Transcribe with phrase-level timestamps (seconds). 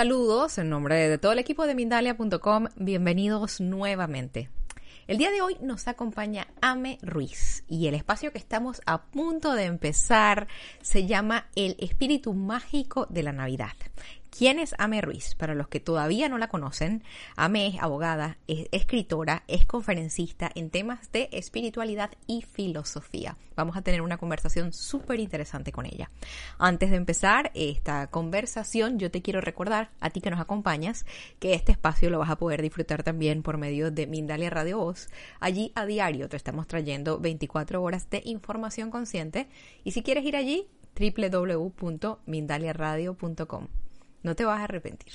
[0.00, 2.68] Saludos en nombre de todo el equipo de Mindalia.com.
[2.76, 4.48] Bienvenidos nuevamente.
[5.06, 9.52] El día de hoy nos acompaña Ame Ruiz y el espacio que estamos a punto
[9.52, 10.48] de empezar
[10.80, 13.74] se llama El Espíritu Mágico de la Navidad.
[14.40, 15.34] ¿Quién es Ame Ruiz?
[15.34, 17.04] Para los que todavía no la conocen,
[17.36, 23.36] Ame es abogada, es escritora, es conferencista en temas de espiritualidad y filosofía.
[23.54, 26.10] Vamos a tener una conversación súper interesante con ella.
[26.58, 31.04] Antes de empezar esta conversación, yo te quiero recordar, a ti que nos acompañas,
[31.38, 35.10] que este espacio lo vas a poder disfrutar también por medio de Mindalia Radio Voz.
[35.40, 39.50] Allí a diario te estamos trayendo 24 horas de información consciente
[39.84, 40.66] y si quieres ir allí,
[40.98, 43.66] www.mindaliaradio.com.
[44.22, 45.14] No te vas a arrepentir.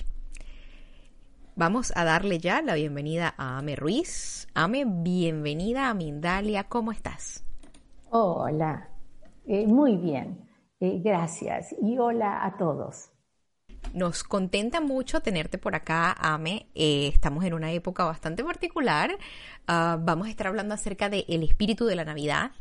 [1.55, 4.47] Vamos a darle ya la bienvenida a Ame Ruiz.
[4.53, 6.65] Ame, bienvenida a Mindalia.
[6.65, 7.45] ¿Cómo estás?
[8.09, 8.89] Hola,
[9.45, 10.49] eh, muy bien.
[10.79, 11.73] Eh, gracias.
[11.81, 13.11] Y hola a todos.
[13.93, 16.67] Nos contenta mucho tenerte por acá, Ame.
[16.75, 19.17] Eh, estamos en una época bastante particular.
[19.67, 22.51] Ah, vamos a estar hablando acerca del espíritu de la Navidad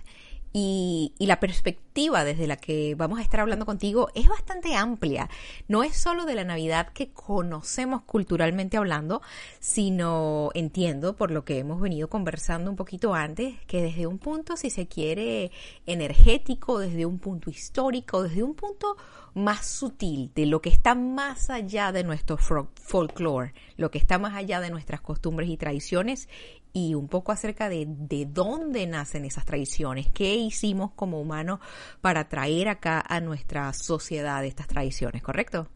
[0.56, 5.28] y, la perspectiva desde la que vamos a estar hablando contigo es bastante amplia.
[5.66, 9.20] No es solo de la Navidad que conocemos culturalmente hablando,
[9.58, 14.56] sino entiendo por lo que hemos venido conversando un poquito antes, que desde un punto,
[14.56, 15.50] si se quiere,
[15.86, 18.96] energético, desde un punto histórico, desde un punto
[19.34, 24.34] más sutil, de lo que está más allá de nuestro folklore, lo que está más
[24.34, 26.28] allá de nuestras costumbres y tradiciones,
[26.75, 31.61] y un poco acerca de, de dónde nacen esas tradiciones, qué hicimos como humanos
[32.02, 35.68] para traer acá a nuestra sociedad estas tradiciones, ¿correcto?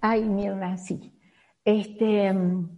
[0.00, 1.12] Ay, Mirna, sí.
[1.64, 2.68] Este, mm,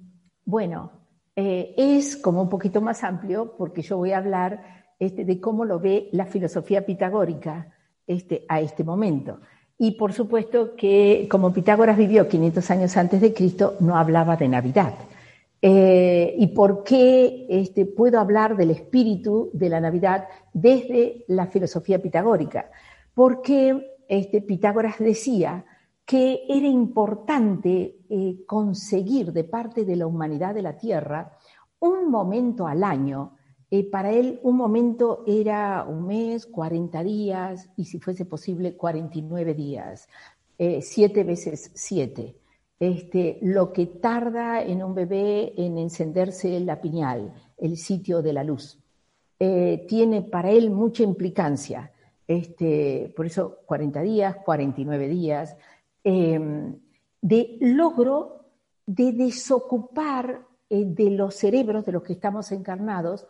[0.44, 0.93] bueno,
[1.34, 5.65] eh, es como un poquito más amplio porque yo voy a hablar este, de cómo
[5.65, 7.72] lo ve la filosofía pitagórica
[8.06, 9.41] este, a este momento.
[9.78, 14.49] Y por supuesto que como Pitágoras vivió 500 años antes de Cristo, no hablaba de
[14.49, 14.94] Navidad.
[15.69, 22.00] Eh, y por qué este, puedo hablar del espíritu de la Navidad desde la filosofía
[22.00, 22.71] pitagórica.
[23.12, 25.65] Porque este, Pitágoras decía
[26.05, 31.32] que era importante eh, conseguir de parte de la humanidad de la Tierra
[31.81, 33.32] un momento al año.
[33.69, 39.55] Eh, para él un momento era un mes, 40 días y si fuese posible 49
[39.55, 40.09] días,
[40.81, 42.37] siete veces siete
[42.78, 48.44] este, lo que tarda en un bebé en encenderse la piñal, el sitio de la
[48.44, 48.78] luz.
[49.38, 51.92] Eh, tiene para él mucha implicancia.
[52.26, 55.56] Este, por eso 40 días, 49 días,
[56.03, 56.76] em,
[57.20, 58.44] de logro
[58.87, 63.26] de desocupar eh, de los cerebros de los que estamos encarnados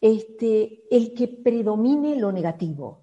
[0.00, 3.02] este, el que predomine lo negativo.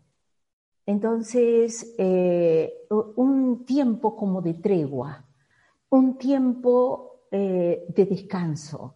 [0.85, 5.26] Entonces, eh, un tiempo como de tregua,
[5.89, 8.95] un tiempo eh, de descanso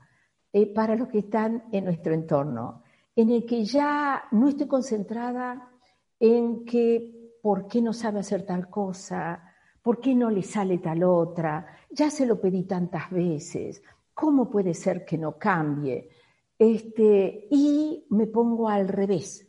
[0.53, 2.83] eh, para los que están en nuestro entorno,
[3.15, 5.71] en el que ya no estoy concentrada
[6.19, 9.43] en que por qué no sabe hacer tal cosa,
[9.81, 13.81] por qué no le sale tal otra, ya se lo pedí tantas veces,
[14.13, 16.09] ¿cómo puede ser que no cambie?
[16.57, 19.47] Este, y me pongo al revés,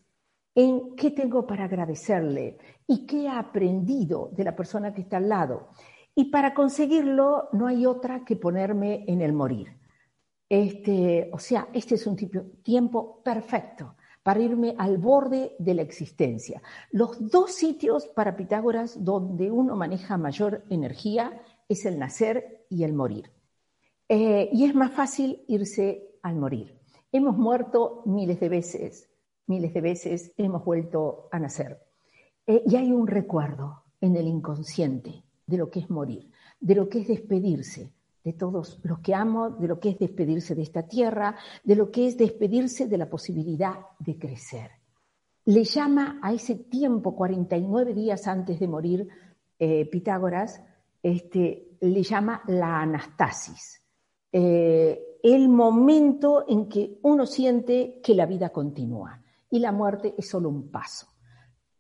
[0.54, 5.28] en qué tengo para agradecerle y qué ha aprendido de la persona que está al
[5.28, 5.68] lado.
[6.14, 9.76] Y para conseguirlo no hay otra que ponerme en el morir.
[10.48, 12.16] Este, o sea, este es un
[12.62, 16.62] tiempo perfecto para irme al borde de la existencia.
[16.90, 22.92] Los dos sitios para Pitágoras donde uno maneja mayor energía es el nacer y el
[22.92, 23.30] morir.
[24.08, 26.78] Eh, y es más fácil irse al morir.
[27.10, 29.08] Hemos muerto miles de veces,
[29.46, 31.80] miles de veces hemos vuelto a nacer.
[32.46, 36.88] Eh, y hay un recuerdo en el inconsciente de lo que es morir, de lo
[36.88, 37.92] que es despedirse
[38.24, 41.90] de todos los que amo, de lo que es despedirse de esta tierra, de lo
[41.90, 44.70] que es despedirse de la posibilidad de crecer.
[45.44, 49.08] Le llama a ese tiempo, 49 días antes de morir,
[49.58, 50.62] eh, Pitágoras,
[51.02, 53.82] este, le llama la anastasis,
[54.30, 59.20] eh, el momento en que uno siente que la vida continúa
[59.50, 61.08] y la muerte es solo un paso.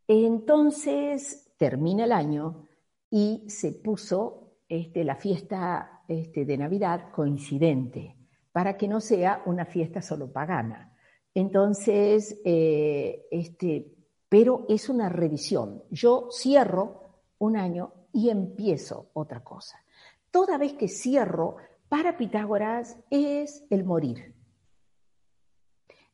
[0.08, 2.66] Entonces termina el año,
[3.12, 8.16] y se puso este, la fiesta este, de Navidad coincidente,
[8.52, 10.96] para que no sea una fiesta solo pagana.
[11.34, 13.94] Entonces, eh, este,
[14.30, 15.82] pero es una revisión.
[15.90, 19.84] Yo cierro un año y empiezo otra cosa.
[20.30, 21.56] Toda vez que cierro,
[21.90, 24.34] para Pitágoras es el morir.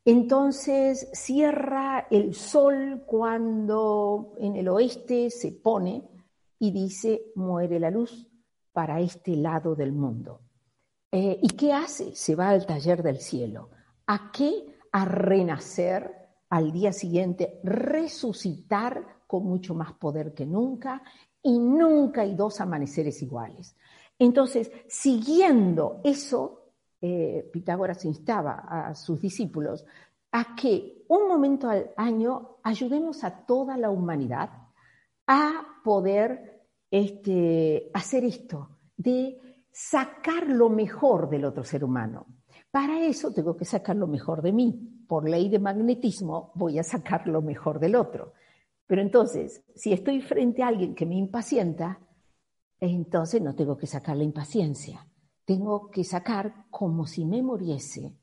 [0.04, 6.17] Entonces cierra el sol cuando en el oeste se pone
[6.58, 8.28] y dice, muere la luz,
[8.72, 10.40] para este lado del mundo.
[11.10, 12.14] Eh, ¿Y qué hace?
[12.14, 13.70] Se va al taller del cielo.
[14.06, 14.78] ¿A qué?
[14.92, 16.14] A renacer
[16.50, 21.02] al día siguiente, resucitar con mucho más poder que nunca
[21.42, 23.76] y nunca hay dos amaneceres iguales.
[24.18, 29.84] Entonces, siguiendo eso, eh, Pitágoras instaba a sus discípulos
[30.32, 34.50] a que un momento al año ayudemos a toda la humanidad
[35.28, 39.38] a poder este, hacer esto, de
[39.70, 42.26] sacar lo mejor del otro ser humano.
[42.70, 45.04] Para eso tengo que sacar lo mejor de mí.
[45.06, 48.32] Por ley de magnetismo voy a sacar lo mejor del otro.
[48.86, 52.00] Pero entonces, si estoy frente a alguien que me impacienta,
[52.80, 55.06] entonces no tengo que sacar la impaciencia.
[55.44, 58.16] Tengo que sacar como si me muriese.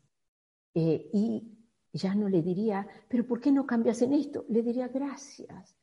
[0.74, 1.52] Eh, y
[1.94, 4.46] ya no le diría, pero ¿por qué no cambias en esto?
[4.50, 5.76] Le diría gracias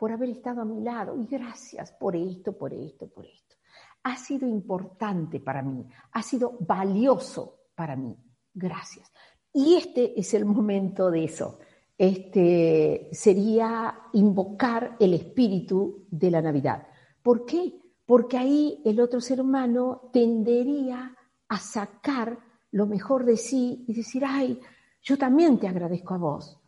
[0.00, 3.56] por haber estado a mi lado y gracias por esto, por esto, por esto.
[4.02, 8.16] Ha sido importante para mí, ha sido valioso para mí.
[8.54, 9.12] Gracias.
[9.52, 11.58] Y este es el momento de eso.
[11.98, 16.86] Este sería invocar el espíritu de la Navidad.
[17.22, 17.78] ¿Por qué?
[18.06, 21.14] Porque ahí el otro ser humano tendería
[21.46, 22.38] a sacar
[22.70, 24.58] lo mejor de sí y decir, ay,
[25.02, 26.59] yo también te agradezco a vos.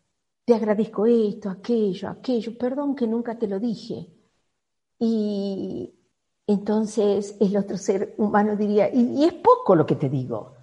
[0.45, 2.59] Te agradezco esto, aquello, aquello.
[2.59, 4.09] Perdón que nunca te lo dije.
[4.99, 5.95] Y
[6.47, 10.55] entonces el otro ser humano diría, y, es poco lo que te digo.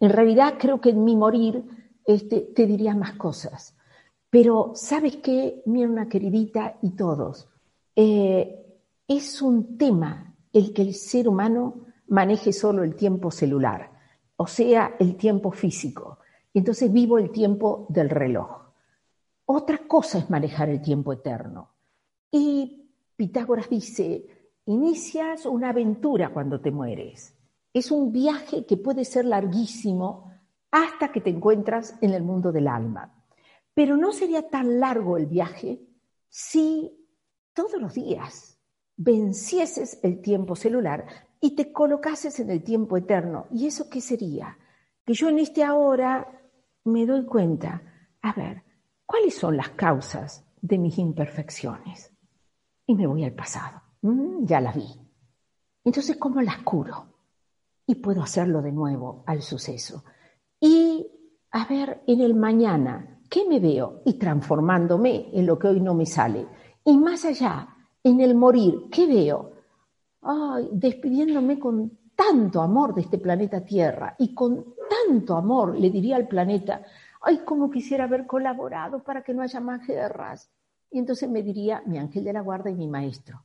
[0.00, 1.64] En realidad creo que en mi morir
[2.04, 3.76] este, te diría más cosas.
[4.30, 7.48] Pero ¿sabes qué, mi hermana queridita y todos?
[7.96, 8.64] Eh,
[9.08, 13.90] es un tema el que el ser humano maneje solo el tiempo celular,
[14.36, 16.18] o sea, el tiempo físico.
[16.54, 18.67] Entonces vivo el tiempo del reloj.
[19.50, 21.70] Otra cosa es manejar el tiempo eterno.
[22.30, 27.34] Y Pitágoras dice, inicias una aventura cuando te mueres.
[27.72, 30.30] Es un viaje que puede ser larguísimo
[30.70, 33.24] hasta que te encuentras en el mundo del alma.
[33.72, 35.80] Pero no sería tan largo el viaje
[36.28, 37.08] si
[37.54, 38.58] todos los días
[38.98, 41.06] vencieses el tiempo celular
[41.40, 43.46] y te colocases en el tiempo eterno.
[43.50, 44.58] ¿Y eso qué sería?
[45.06, 46.42] Que yo en este ahora
[46.84, 47.82] me doy cuenta,
[48.20, 48.67] a ver,
[49.08, 52.12] ¿cuáles son las causas de mis imperfecciones?
[52.86, 53.80] Y me voy al pasado.
[54.02, 54.86] Mm, ya las vi.
[55.82, 57.06] Entonces, ¿cómo las curo?
[57.86, 60.04] Y puedo hacerlo de nuevo al suceso.
[60.60, 61.06] Y
[61.50, 64.02] a ver, en el mañana, ¿qué me veo?
[64.04, 66.46] Y transformándome en lo que hoy no me sale.
[66.84, 67.66] Y más allá,
[68.04, 69.52] en el morir, ¿qué veo?
[70.20, 74.74] Ay, despidiéndome con tanto amor de este planeta Tierra y con
[75.06, 76.82] tanto amor le diría al planeta,
[77.22, 80.50] ay, cómo quisiera haber colaborado para que no haya más guerras.
[80.90, 83.42] Y entonces me diría mi ángel de la guarda y mi maestro,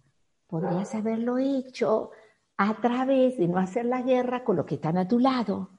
[0.47, 2.11] podrías haberlo hecho
[2.57, 5.71] a través de no hacer la guerra con lo que están a tu lado,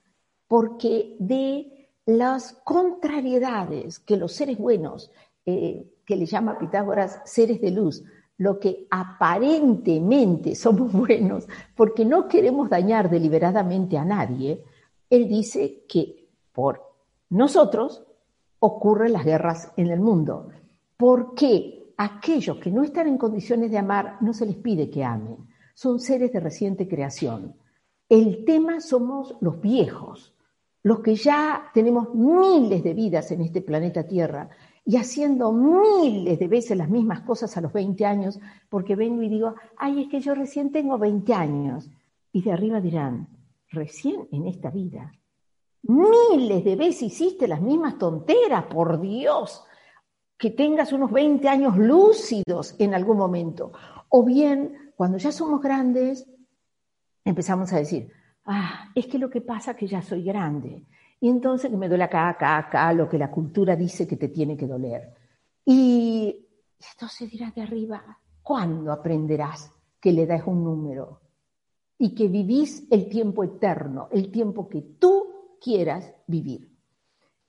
[0.48, 5.10] porque de las contrariedades que los seres buenos,
[5.46, 8.04] eh, que le llama Pitágoras seres de luz,
[8.36, 14.62] lo que aparentemente somos buenos, porque no queremos dañar deliberadamente a nadie,
[15.08, 16.93] él dice que por
[17.30, 18.04] nosotros
[18.58, 20.48] ocurren las guerras en el mundo,
[20.96, 25.36] porque aquellos que no están en condiciones de amar no se les pide que amen,
[25.74, 27.54] son seres de reciente creación.
[28.08, 30.34] El tema somos los viejos,
[30.82, 34.50] los que ya tenemos miles de vidas en este planeta Tierra
[34.84, 38.38] y haciendo miles de veces las mismas cosas a los 20 años,
[38.68, 41.90] porque vengo y digo, ay, es que yo recién tengo 20 años.
[42.32, 43.28] Y de arriba dirán,
[43.70, 45.12] recién en esta vida,
[45.84, 49.64] miles de veces hiciste las mismas tonteras, por Dios,
[50.38, 53.72] que tengas unos 20 años lúcidos en algún momento.
[54.08, 56.26] O bien, cuando ya somos grandes,
[57.24, 58.10] empezamos a decir,
[58.46, 60.84] ah, es que lo que pasa es que ya soy grande
[61.20, 64.56] y entonces me duele acá, acá, acá, lo que la cultura dice que te tiene
[64.56, 65.14] que doler.
[65.64, 66.46] Y
[66.92, 71.22] entonces dirás de arriba, ¿cuándo aprenderás que le das un número?
[71.96, 75.33] Y que vivís el tiempo eterno, el tiempo que tú
[75.64, 76.70] quieras vivir.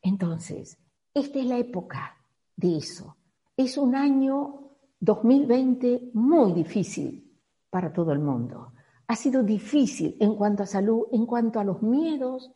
[0.01, 0.77] Entonces,
[1.13, 2.15] esta es la época
[2.55, 3.17] de eso.
[3.57, 7.37] Es un año 2020 muy difícil
[7.69, 8.71] para todo el mundo.
[9.07, 12.51] Ha sido difícil en cuanto a salud, en cuanto a los miedos,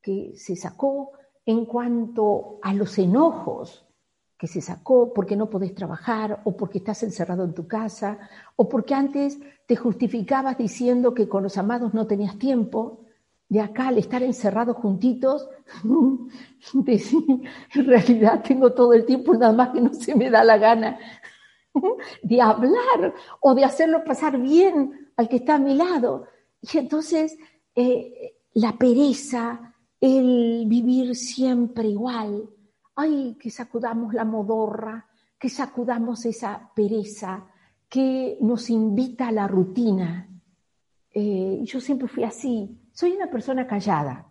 [0.00, 1.12] que se sacó
[1.44, 3.84] en cuanto a los enojos
[4.38, 8.18] que se sacó porque no podés trabajar o porque estás encerrado en tu casa
[8.54, 13.00] o porque antes te justificabas diciendo que con los amados no tenías tiempo.
[13.48, 15.48] De acá al estar encerrados juntitos,
[16.74, 17.24] decir,
[17.74, 20.98] en realidad tengo todo el tiempo, nada más que no se me da la gana.
[22.22, 26.26] de hablar o de hacerlo pasar bien al que está a mi lado.
[26.60, 27.36] Y entonces
[27.74, 32.48] eh, la pereza, el vivir siempre igual,
[32.96, 35.06] ay, que sacudamos la modorra,
[35.38, 37.46] que sacudamos esa pereza
[37.88, 40.28] que nos invita a la rutina.
[41.10, 44.26] Eh, yo siempre fui así, soy una persona callada.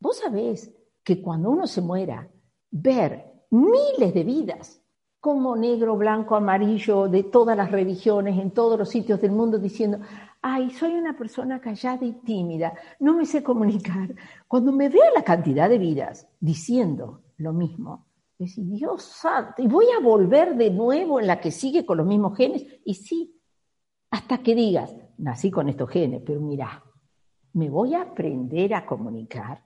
[0.00, 2.26] Vos sabés que cuando uno se muera,
[2.70, 4.82] ver miles de vidas,
[5.20, 9.98] como negro, blanco, amarillo, de todas las religiones, en todos los sitios del mundo, diciendo,
[10.40, 14.14] ay, soy una persona callada y tímida, no me sé comunicar.
[14.48, 18.06] Cuando me veo la cantidad de vidas diciendo lo mismo,
[18.38, 22.06] decir, Dios santo, y voy a volver de nuevo en la que sigue con los
[22.06, 23.38] mismos genes, y sí,
[24.10, 26.82] hasta que digas, nací con estos genes, pero mira,
[27.56, 29.62] me voy a aprender a comunicar,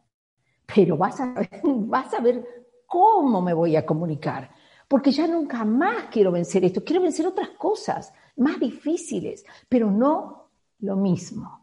[0.65, 2.45] pero vas a, vas a ver
[2.87, 4.51] cómo me voy a comunicar,
[4.87, 10.51] porque ya nunca más quiero vencer esto, quiero vencer otras cosas más difíciles, pero no
[10.79, 11.60] lo mismo.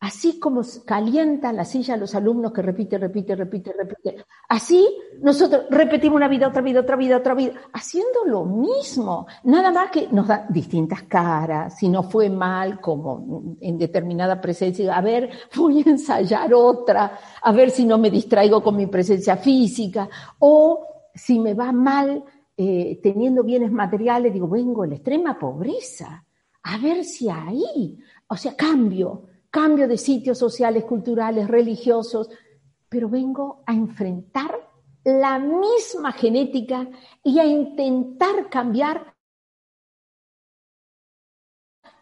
[0.00, 4.24] Así como calienta la silla a los alumnos que repite, repite, repite, repite.
[4.48, 4.86] Así
[5.20, 9.26] nosotros repetimos una vida, otra vida, otra vida, otra vida, haciendo lo mismo.
[9.42, 14.96] Nada más que nos da distintas caras, si no fue mal, como en determinada presencia,
[14.96, 19.36] a ver, voy a ensayar otra, a ver si no me distraigo con mi presencia
[19.36, 22.22] física, o si me va mal
[22.56, 26.24] eh, teniendo bienes materiales, digo, vengo en la extrema pobreza,
[26.62, 32.28] a ver si ahí, o sea, cambio cambio de sitios sociales, culturales, religiosos,
[32.88, 34.68] pero vengo a enfrentar
[35.04, 36.88] la misma genética
[37.22, 39.14] y a intentar cambiar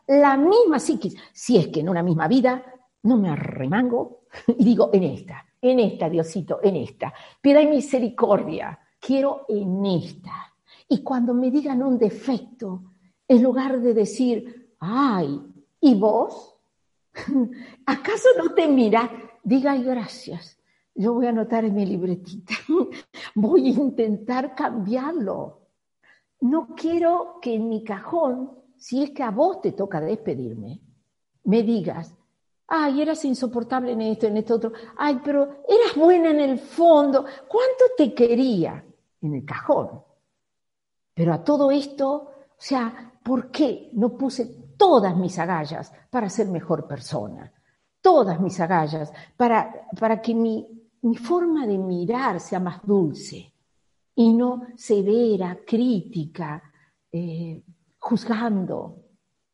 [0.06, 1.16] la misma psiquis.
[1.32, 2.64] Si es que en una misma vida
[3.02, 7.12] no me arremango y digo, en esta, en esta, Diosito, en esta.
[7.40, 10.52] Piedad y misericordia, quiero en esta.
[10.88, 12.92] Y cuando me digan un defecto,
[13.26, 15.40] en lugar de decir, ay,
[15.80, 16.55] ¿y vos?
[17.86, 19.10] ¿Acaso no te mira?
[19.42, 20.58] Diga gracias.
[20.94, 22.54] Yo voy a anotar en mi libretita.
[23.34, 25.60] Voy a intentar cambiarlo.
[26.40, 30.80] No quiero que en mi cajón, si es que a vos te toca despedirme,
[31.44, 32.14] me digas,
[32.68, 37.24] ay, eras insoportable en esto, en esto otro, ay, pero eras buena en el fondo,
[37.46, 38.82] ¿cuánto te quería?
[39.20, 40.02] En el cajón.
[41.14, 46.48] Pero a todo esto, o sea, ¿por qué no puse todas mis agallas para ser
[46.48, 47.52] mejor persona,
[48.00, 50.66] todas mis agallas para, para que mi,
[51.02, 53.52] mi forma de mirar sea más dulce
[54.14, 56.62] y no severa, crítica,
[57.12, 57.62] eh,
[57.98, 59.02] juzgando.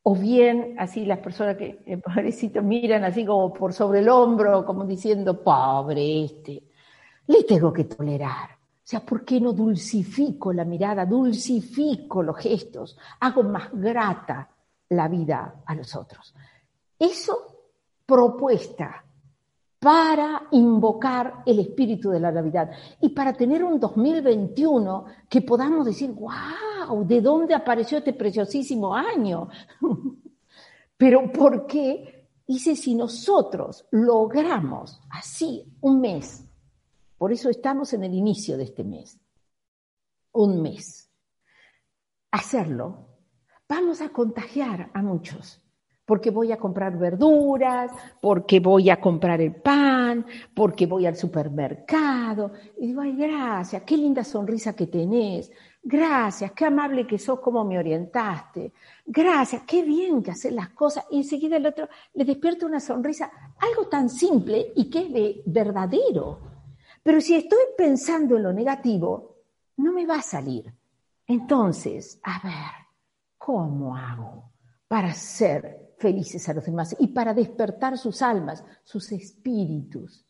[0.05, 4.85] O bien, así las personas que, eh, miran así como por sobre el hombro, como
[4.85, 6.63] diciendo, pobre este,
[7.27, 8.51] le tengo que tolerar.
[8.53, 14.52] O sea, ¿por qué no dulcifico la mirada, dulcifico los gestos, hago más grata
[14.93, 16.35] la vida a los otros.
[16.99, 17.53] Eso
[18.07, 19.05] propuesta
[19.83, 22.71] para invocar el espíritu de la Navidad
[23.01, 29.49] y para tener un 2021 que podamos decir, wow, ¿de dónde apareció este preciosísimo año?
[30.97, 32.29] Pero ¿por qué?
[32.47, 36.45] Dice, si nosotros logramos así un mes,
[37.19, 39.19] por eso estamos en el inicio de este mes,
[40.33, 41.11] un mes,
[42.31, 43.12] hacerlo
[43.69, 45.61] vamos a contagiar a muchos,
[46.05, 47.91] porque voy a comprar verduras,
[48.21, 52.53] porque voy a comprar el pan, porque voy al supermercado.
[52.79, 55.51] Y digo, ay, gracias, qué linda sonrisa que tenés,
[55.83, 58.73] gracias, qué amable que sos, cómo me orientaste,
[59.07, 61.05] gracias, qué bien que haces las cosas.
[61.11, 65.43] Y enseguida el otro le despierta una sonrisa, algo tan simple y que es de
[65.47, 66.41] verdadero.
[67.03, 69.37] Pero si estoy pensando en lo negativo,
[69.77, 70.73] no me va a salir.
[71.27, 72.82] Entonces, a ver,
[73.45, 74.53] ¿Cómo hago
[74.87, 80.25] para ser felices a los demás y para despertar sus almas, sus espíritus,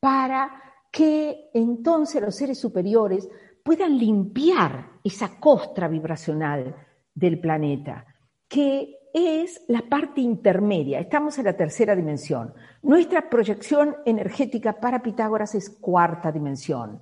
[0.00, 0.50] para
[0.90, 3.28] que entonces los seres superiores
[3.62, 6.74] puedan limpiar esa costra vibracional
[7.14, 8.04] del planeta,
[8.48, 10.98] que es la parte intermedia.
[10.98, 12.52] Estamos en la tercera dimensión.
[12.82, 17.00] Nuestra proyección energética para Pitágoras es cuarta dimensión.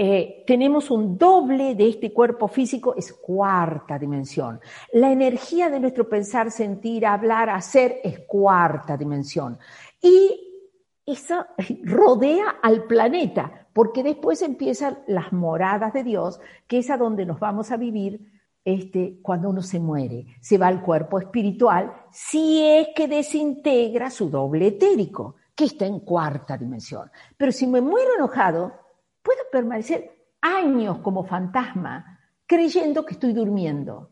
[0.00, 4.60] Eh, tenemos un doble de este cuerpo físico, es cuarta dimensión.
[4.92, 9.58] La energía de nuestro pensar, sentir, hablar, hacer es cuarta dimensión.
[10.00, 10.70] Y
[11.04, 11.44] eso
[11.82, 16.38] rodea al planeta, porque después empiezan las moradas de Dios,
[16.68, 18.20] que es a donde nos vamos a vivir
[18.64, 20.26] este, cuando uno se muere.
[20.40, 25.98] Se va al cuerpo espiritual si es que desintegra su doble etérico, que está en
[26.00, 27.10] cuarta dimensión.
[27.36, 28.87] Pero si me muero enojado,
[29.28, 34.10] puedo permanecer años como fantasma creyendo que estoy durmiendo.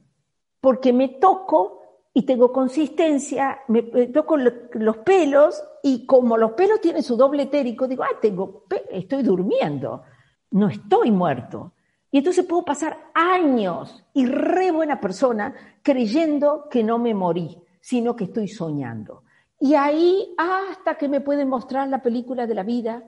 [0.61, 1.81] porque me toco
[2.13, 7.87] y tengo consistencia, me, toco los pelos y como los pelos tienen su doble etérico,
[7.87, 10.03] digo, ah, tengo, estoy durmiendo,
[10.51, 11.73] no estoy muerto.
[12.11, 18.17] Y entonces puedo pasar años y re buena persona creyendo que no me morí, sino
[18.17, 19.23] que estoy soñando.
[19.61, 23.03] Y ahí hasta que me pueden mostrar la película de la vida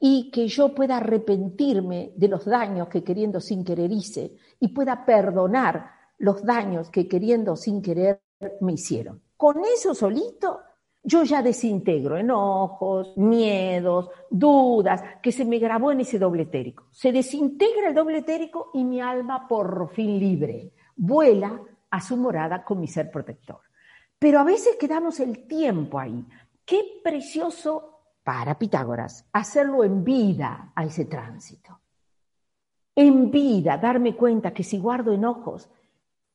[0.00, 5.04] y que yo pueda arrepentirme de los daños que queriendo sin querer hice y pueda
[5.04, 8.22] perdonar los daños que queriendo sin querer
[8.62, 9.22] me hicieron.
[9.36, 10.60] Con eso solito
[11.02, 16.88] yo ya desintegro enojos, miedos, dudas, que se me grabó en ese doble etérico.
[16.90, 22.64] Se desintegra el doble etérico y mi alma por fin libre vuela a su morada
[22.64, 23.60] con mi ser protector.
[24.18, 26.24] Pero a veces quedamos el tiempo ahí.
[26.64, 27.99] Qué precioso
[28.30, 31.80] para Pitágoras hacerlo en vida a ese tránsito.
[32.94, 35.68] En vida, darme cuenta que si guardo enojos,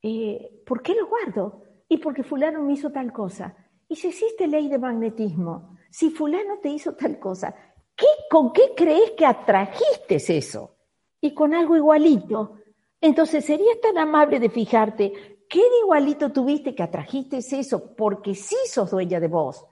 [0.02, 1.64] eh, ¿por qué lo guardo?
[1.88, 3.56] Y porque fulano me hizo tal cosa.
[3.88, 7.56] Y si existe ley de magnetismo, si fulano te hizo tal cosa,
[7.96, 10.76] ¿qué, ¿con qué crees que atrajiste eso?
[11.22, 12.58] Y con algo igualito.
[13.00, 15.14] Entonces, ¿serías tan amable de fijarte
[15.48, 19.66] qué de igualito tuviste que atrajiste eso porque sí sos dueña de vos?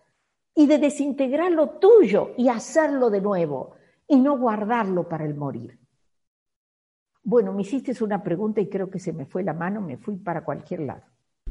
[0.56, 3.76] Y de desintegrar lo tuyo y hacerlo de nuevo
[4.08, 5.80] y no guardarlo para el morir.
[7.24, 10.18] Bueno, me hiciste una pregunta y creo que se me fue la mano, me fui
[10.18, 11.04] para cualquier lado.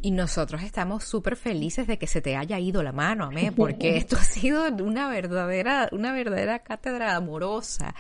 [0.05, 3.97] Y nosotros estamos súper felices de que se te haya ido la mano, amén, porque
[3.97, 7.95] esto ha sido una verdadera, una verdadera cátedra amorosa.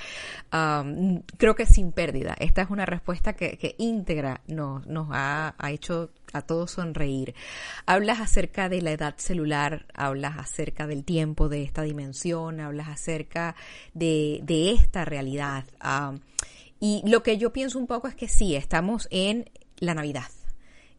[0.50, 2.34] creo que sin pérdida.
[2.40, 7.36] Esta es una respuesta que, que íntegra nos, nos ha, ha hecho a todos sonreír.
[7.86, 13.54] Hablas acerca de la edad celular, hablas acerca del tiempo de esta dimensión, hablas acerca
[13.94, 15.66] de, de esta realidad.
[16.80, 20.24] y lo que yo pienso un poco es que sí, estamos en la Navidad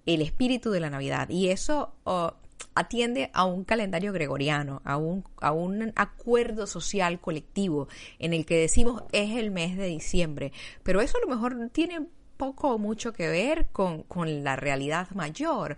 [0.05, 1.29] el espíritu de la Navidad.
[1.29, 2.33] Y eso oh,
[2.75, 7.87] atiende a un calendario gregoriano, a un, a un acuerdo social colectivo
[8.19, 10.51] en el que decimos es el mes de diciembre.
[10.83, 14.05] Pero eso a lo mejor tiene poco o mucho que ver con,
[14.43, 15.77] la realidad mayor.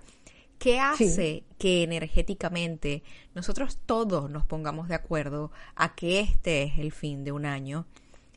[0.58, 6.94] ¿Qué hace que energéticamente nosotros todos nos pongamos de acuerdo a que este es el
[6.94, 7.86] fin de un año?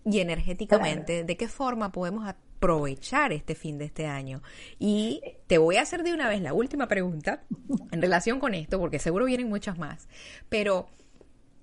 [0.05, 2.27] Y energéticamente, ¿de qué forma podemos
[2.59, 4.42] aprovechar este fin de este año.
[4.79, 7.42] Y te voy a hacer de una vez la última pregunta
[7.92, 10.09] en relación con esto, porque seguro vienen muchas más.
[10.49, 10.88] Pero,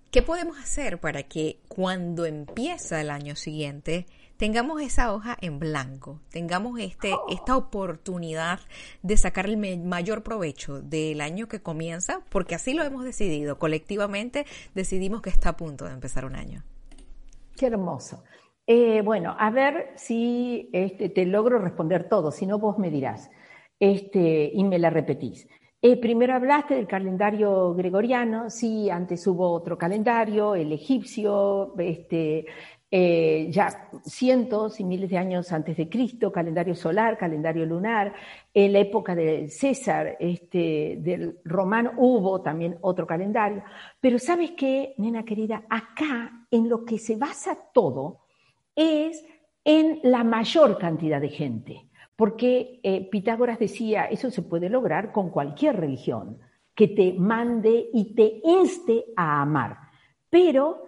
[0.10, 4.06] ¿qué podemos hacer para que cuando empieza el año siguiente
[4.38, 8.60] tengamos esa hoja en blanco, tengamos este, esta oportunidad
[9.02, 14.46] de sacar el mayor provecho del año que comienza, porque así lo hemos decidido, colectivamente
[14.74, 16.64] decidimos que está a punto de empezar un año.
[17.56, 18.22] Qué hermoso.
[18.68, 23.30] Eh, bueno, a ver si este, te logro responder todo, si no vos me dirás
[23.80, 25.48] este, y me la repetís.
[25.82, 32.48] Eh, primero hablaste del calendario gregoriano, sí, antes hubo otro calendario, el egipcio, este,
[32.90, 38.14] eh, ya cientos y miles de años antes de Cristo, calendario solar, calendario lunar,
[38.52, 43.64] en la época de César, este, del romano, hubo también otro calendario.
[44.00, 48.25] Pero sabes qué, nena querida, acá en lo que se basa todo,
[48.76, 49.26] es
[49.64, 55.30] en la mayor cantidad de gente, porque eh, Pitágoras decía, eso se puede lograr con
[55.30, 56.38] cualquier religión,
[56.76, 59.78] que te mande y te inste a amar,
[60.30, 60.86] pero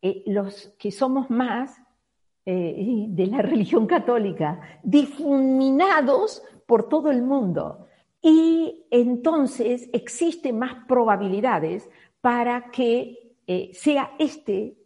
[0.00, 1.76] eh, los que somos más
[2.46, 7.86] eh, de la religión católica, difuminados por todo el mundo,
[8.22, 11.88] y entonces existen más probabilidades
[12.20, 13.16] para que
[13.72, 14.76] sea este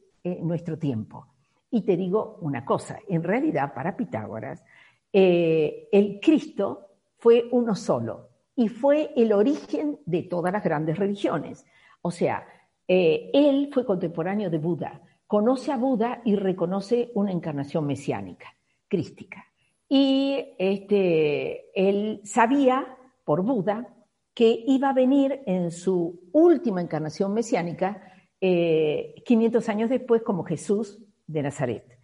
[0.40, 1.33] nuestro tiempo.
[1.74, 4.62] Y te digo una cosa, en realidad para Pitágoras,
[5.12, 6.86] eh, el Cristo
[7.18, 11.66] fue uno solo y fue el origen de todas las grandes religiones.
[12.00, 12.46] O sea,
[12.86, 18.54] eh, él fue contemporáneo de Buda, conoce a Buda y reconoce una encarnación mesiánica,
[18.86, 19.44] crística.
[19.88, 22.86] Y este, él sabía
[23.24, 23.88] por Buda
[24.32, 28.00] que iba a venir en su última encarnación mesiánica,
[28.38, 31.98] 500 eh, años después, como Jesús de Nazaret.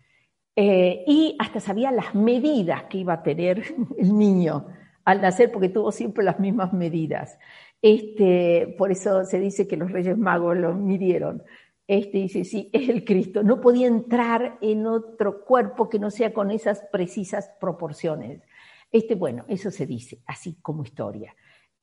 [0.56, 3.62] Eh, y hasta sabía las medidas que iba a tener
[3.98, 4.66] el niño
[5.04, 7.38] al nacer, porque tuvo siempre las mismas medidas.
[7.82, 11.42] Este, por eso se dice que los Reyes Magos lo midieron.
[11.86, 13.42] Este dice, sí, es el Cristo.
[13.42, 18.42] No podía entrar en otro cuerpo que no sea con esas precisas proporciones.
[18.92, 21.34] Este, bueno, eso se dice, así como historia.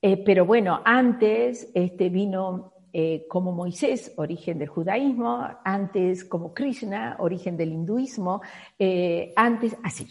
[0.02, 7.18] Eh, pero bueno, antes este, vino eh, como Moisés, origen del judaísmo, antes como Krishna,
[7.20, 8.42] origen del hinduismo,
[8.80, 10.08] eh, antes así.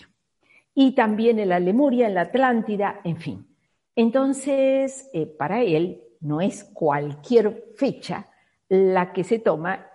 [0.74, 3.46] Y también en la Lemuria, en la Atlántida, en fin.
[3.94, 8.28] Entonces, eh, para él no es cualquier fecha
[8.68, 9.90] la que se toma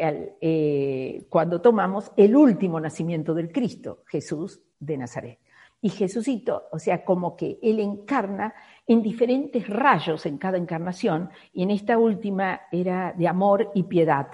[1.30, 5.40] cuando tomamos el último nacimiento del Cristo, Jesús de Nazaret.
[5.82, 8.54] Y Jesucito, o sea, como que Él encarna
[8.86, 14.28] en diferentes rayos en cada encarnación, y en esta última era de amor y piedad.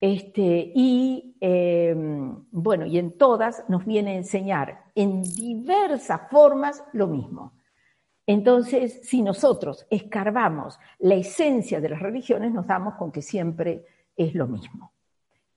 [0.00, 7.06] Este, y em, bueno, y en todas nos viene a enseñar en diversas formas lo
[7.06, 7.52] mismo.
[8.26, 13.84] Entonces, si nosotros escarbamos la esencia de las religiones, nos damos con que siempre
[14.16, 14.92] es lo mismo.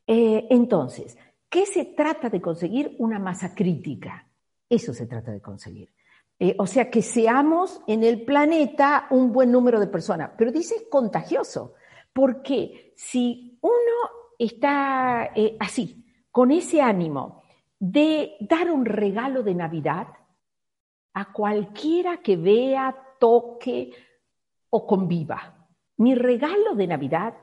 [0.08, 1.18] Eh, entonces,
[1.50, 2.96] ¿qué se trata de conseguir?
[3.00, 4.28] Una masa crítica.
[4.74, 5.94] Eso se trata de conseguir.
[6.40, 10.32] Eh, o sea, que seamos en el planeta un buen número de personas.
[10.36, 11.76] Pero dice contagioso,
[12.12, 17.44] porque si uno está eh, así, con ese ánimo
[17.78, 20.08] de dar un regalo de Navidad,
[21.14, 23.92] a cualquiera que vea, toque
[24.72, 25.68] o conviva.
[25.98, 27.36] Mi regalo de Navidad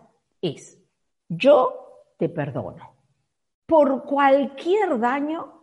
[0.43, 0.83] es,
[1.29, 2.97] yo te perdono
[3.67, 5.60] por cualquier daño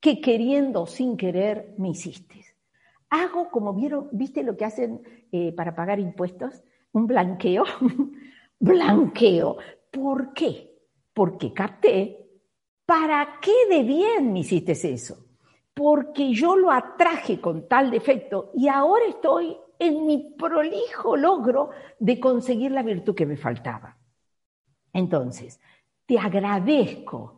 [0.00, 2.44] que queriendo sin querer me hiciste.
[3.10, 7.64] Hago como vieron, viste lo que hacen eh, para pagar impuestos, un blanqueo,
[8.60, 9.56] blanqueo.
[9.90, 10.76] ¿Por qué?
[11.14, 12.18] Porque capté,
[12.84, 15.28] ¿para qué de bien me hiciste eso?
[15.78, 22.18] porque yo lo atraje con tal defecto y ahora estoy en mi prolijo logro de
[22.18, 23.96] conseguir la virtud que me faltaba.
[24.92, 25.60] Entonces,
[26.04, 27.37] te agradezco.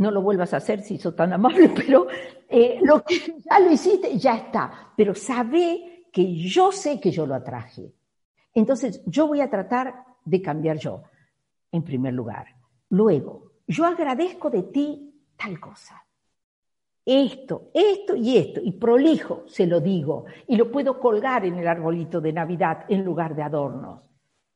[0.00, 2.06] No lo vuelvas a hacer si sos tan amable, pero
[2.48, 4.92] eh, lo que ya lo hiciste, ya está.
[4.96, 7.92] Pero sabe que yo sé que yo lo atraje.
[8.52, 11.04] Entonces, yo voy a tratar de cambiar yo,
[11.70, 12.46] en primer lugar.
[12.88, 16.04] Luego, yo agradezco de ti tal cosa
[17.04, 21.66] esto, esto y esto, y prolijo se lo digo, y lo puedo colgar en el
[21.66, 24.02] arbolito de Navidad en lugar de adornos.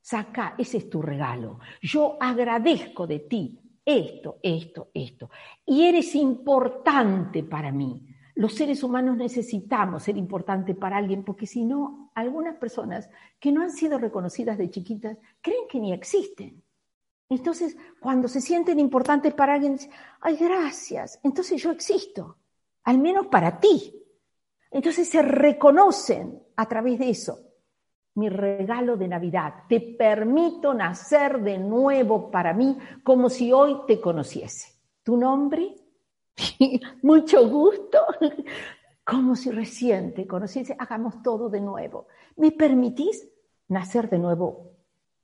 [0.01, 1.59] Saca, ese es tu regalo.
[1.81, 5.31] Yo agradezco de ti esto, esto, esto.
[5.67, 8.07] Y eres importante para mí.
[8.35, 13.63] Los seres humanos necesitamos ser importantes para alguien, porque si no, algunas personas que no
[13.63, 16.63] han sido reconocidas de chiquitas creen que ni existen.
[17.29, 22.39] Entonces, cuando se sienten importantes para alguien, dicen, ay, gracias, entonces yo existo
[22.85, 23.95] al menos para ti.
[24.71, 27.39] Entonces se reconocen a través de eso.
[28.17, 34.01] Mi regalo de Navidad, te permito nacer de nuevo para mí como si hoy te
[34.01, 34.73] conociese.
[35.03, 35.75] ¿Tu nombre?
[37.03, 37.99] Mucho gusto.
[39.07, 42.07] Como si recién te conociese, hagamos todo de nuevo.
[42.37, 43.29] ¿Me permitís
[43.69, 44.73] nacer de nuevo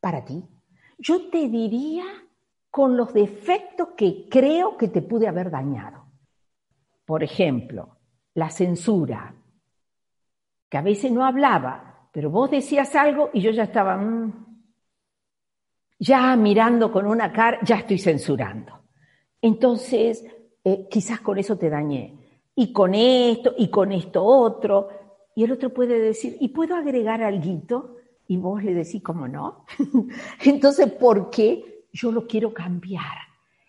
[0.01, 0.45] para ti?
[0.99, 2.05] Yo te diría
[2.71, 6.05] con los defectos que creo que te pude haber dañado.
[7.07, 7.97] Por ejemplo,
[8.35, 9.35] la censura,
[10.69, 14.51] que a veces no hablaba, pero vos decías algo y yo ya estaba mm,
[16.01, 18.73] ya mirando con una cara, ya estoy censurando.
[19.41, 20.25] Entonces,
[20.65, 22.17] eh, quizás con eso te dañé.
[22.55, 24.89] Y con esto, y con esto otro.
[25.35, 27.97] Y el otro puede decir, ¿y puedo agregar algo?
[28.27, 29.65] Y vos le decís, ¿cómo no?
[30.45, 33.17] Entonces, ¿por qué yo lo quiero cambiar?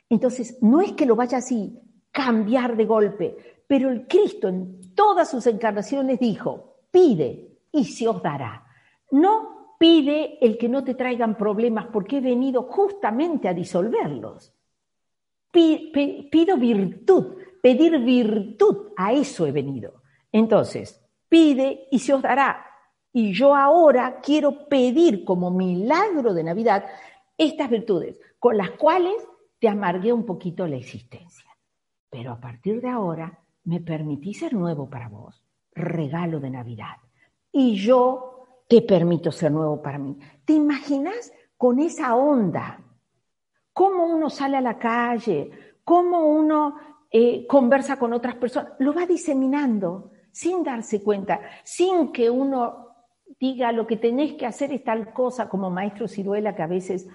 [0.09, 1.79] Entonces, no es que lo vaya así,
[2.11, 3.37] cambiar de golpe.
[3.67, 8.65] Pero el Cristo en todas sus encarnaciones dijo, pide y se os dará.
[9.11, 14.53] No pide el que no te traigan problemas porque he venido justamente a disolverlos.
[15.51, 20.01] Pido virtud, pedir virtud, a eso he venido.
[20.31, 22.65] Entonces, pide y se os dará.
[23.11, 26.85] Y yo ahora quiero pedir como milagro de Navidad
[27.37, 29.15] estas virtudes, con las cuales
[29.59, 31.49] te amargué un poquito la existencia.
[32.09, 36.97] Pero a partir de ahora me permití ser nuevo para vos, regalo de Navidad.
[37.51, 40.17] Y yo te permito ser nuevo para mí.
[40.45, 42.79] ¿Te imaginas con esa onda?
[43.73, 45.51] ¿Cómo uno sale a la calle?
[45.83, 46.75] ¿Cómo uno
[47.09, 48.73] eh, conversa con otras personas?
[48.79, 52.87] Lo va diseminando sin darse cuenta, sin que uno
[53.39, 57.07] diga lo que tenés que hacer es tal cosa, como maestro Ciruela, que a veces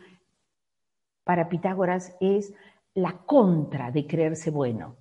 [1.25, 2.53] para Pitágoras es
[2.95, 4.97] la contra de creerse bueno.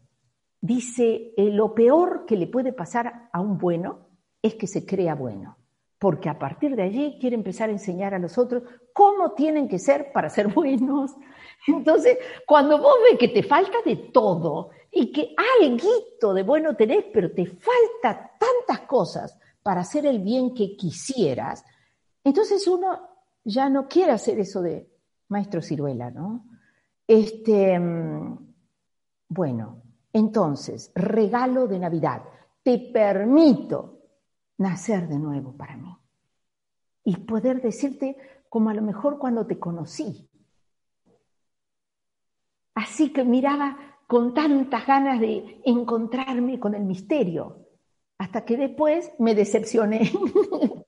[0.62, 4.05] Dice, eh, lo peor que le puede pasar a un bueno
[4.45, 5.58] es que se crea bueno,
[5.97, 9.79] porque a partir de allí quiere empezar a enseñar a los otros cómo tienen que
[9.79, 11.15] ser para ser buenos.
[11.67, 17.05] Entonces, cuando vos ves que te falta de todo y que algo de bueno tenés,
[17.12, 21.65] pero te falta tantas cosas para hacer el bien que quisieras,
[22.23, 22.99] entonces uno
[23.43, 24.88] ya no quiere hacer eso de
[25.29, 26.45] maestro ciruela, ¿no?
[27.08, 28.53] Este, mm,
[29.29, 29.81] bueno,
[30.13, 32.21] entonces, regalo de Navidad.
[32.63, 33.94] Te permito
[34.58, 35.96] nacer de nuevo para mí.
[37.04, 38.18] Y poder decirte
[38.50, 40.30] como a lo mejor cuando te conocí.
[42.74, 47.68] Así que miraba con tantas ganas de encontrarme con el misterio,
[48.18, 50.12] hasta que después me decepcioné.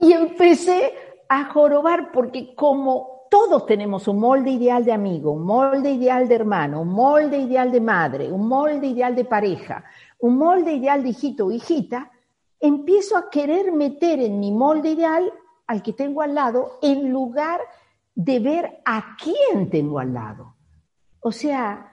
[0.00, 0.92] y empecé
[1.28, 6.34] a jorobar porque como todos tenemos un molde ideal de amigo, un molde ideal de
[6.34, 9.84] hermano, un molde ideal de madre, un molde ideal de pareja,
[10.18, 12.10] un molde ideal de hijito o hijita,
[12.60, 15.32] empiezo a querer meter en mi molde ideal
[15.66, 17.60] al que tengo al lado en lugar
[18.14, 20.56] de ver a quién tengo al lado.
[21.20, 21.92] O sea,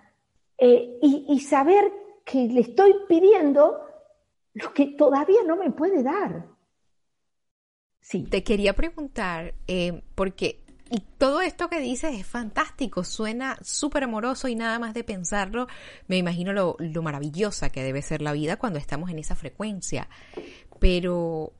[0.58, 1.92] eh, y, saber
[2.24, 3.82] que le estoy pidiendo
[4.54, 6.46] lo que todavía no me puede dar.
[8.00, 8.24] Sí.
[8.24, 10.63] Te quería preguntar, eh, porque
[10.94, 15.68] y todo esto que dices es fantástico, suena súper amoroso y nada más de pensarlo,
[16.08, 20.08] me imagino lo, lo, maravillosa que debe ser la vida cuando estamos en esa frecuencia.
[20.80, 21.52] Pero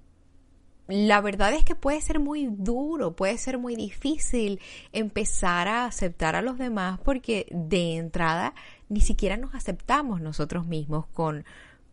[0.88, 4.60] la verdad es que puede ser muy duro, puede ser muy difícil
[4.92, 8.54] empezar a aceptar a los demás porque de entrada
[8.88, 11.44] ni siquiera nos aceptamos nosotros mismos con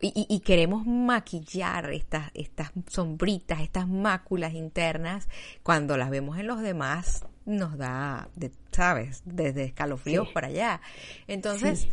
[0.02, 5.28] y, queremos maquillar estas, estas sombritas, estas máculas internas,
[5.62, 8.28] cuando las vemos en los demás, nos da,
[8.70, 9.22] ¿sabes?
[9.24, 10.80] Desde escalofríos para allá.
[11.26, 11.88] Entonces,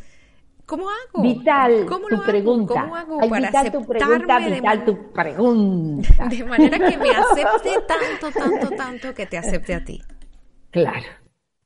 [0.66, 1.22] ¿cómo hago?
[1.22, 2.82] Vital, ¿Cómo tu pregunta.
[2.82, 6.26] ¿Cómo hago para vital tu pregunta, vital tu pregunta.
[6.30, 10.02] De manera que me acepte tanto, tanto, tanto que te acepte a ti.
[10.70, 11.08] Claro,